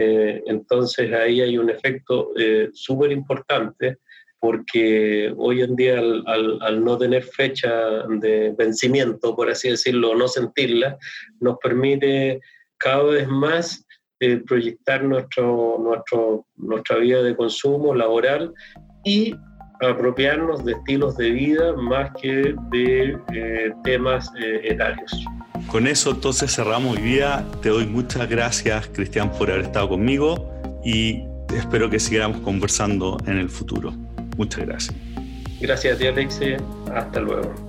eh, 0.01 0.41
entonces 0.45 1.11
ahí 1.11 1.41
hay 1.41 1.57
un 1.57 1.69
efecto 1.69 2.31
eh, 2.37 2.69
súper 2.71 3.11
importante 3.11 3.97
porque 4.39 5.33
hoy 5.37 5.61
en 5.61 5.75
día 5.75 5.99
al, 5.99 6.83
no 6.83 6.97
tener 6.97 7.23
fecha 7.23 7.69
de 8.07 8.53
vencimiento, 8.57 9.35
por 9.35 9.49
así 9.49 9.69
decirlo, 9.69 10.15
no 10.15 10.27
sentirla, 10.27 10.97
nos 11.39 11.57
permite 11.57 12.39
cada 12.77 13.03
vez 13.03 13.27
más 13.27 13.85
eh, 14.21 14.37
proyectar 14.47 15.03
nuestro, 15.03 15.77
nuestro, 15.79 16.45
nuestra 16.55 16.97
vida 16.97 17.21
de 17.21 17.35
consumo 17.35 17.93
laboral 17.93 18.53
y 19.03 19.35
apropiarnos 19.81 20.65
de 20.65 20.73
estilos 20.73 21.15
de 21.17 21.31
vida 21.31 21.73
más 21.73 22.11
que 22.21 22.55
de 22.71 23.17
eh, 23.33 23.71
temas 23.83 24.31
eh, 24.41 24.61
etarios. 24.63 25.11
Con 25.71 25.87
eso 25.87 26.11
entonces 26.11 26.53
cerramos 26.53 26.97
hoy 26.97 27.03
día. 27.03 27.45
Te 27.61 27.69
doy 27.69 27.85
muchas 27.85 28.27
gracias, 28.29 28.89
Cristian, 28.93 29.31
por 29.31 29.51
haber 29.51 29.65
estado 29.65 29.89
conmigo 29.89 30.49
y 30.83 31.23
espero 31.55 31.89
que 31.89 31.99
sigamos 31.99 32.41
conversando 32.41 33.17
en 33.25 33.37
el 33.37 33.49
futuro. 33.49 33.93
Muchas 34.39 34.65
gracias. 34.65 34.95
Gracias 35.59 35.95
a 35.95 35.99
ti, 35.99 36.07
Alexi. 36.07 36.55
Hasta 36.95 37.19
luego. 37.19 37.68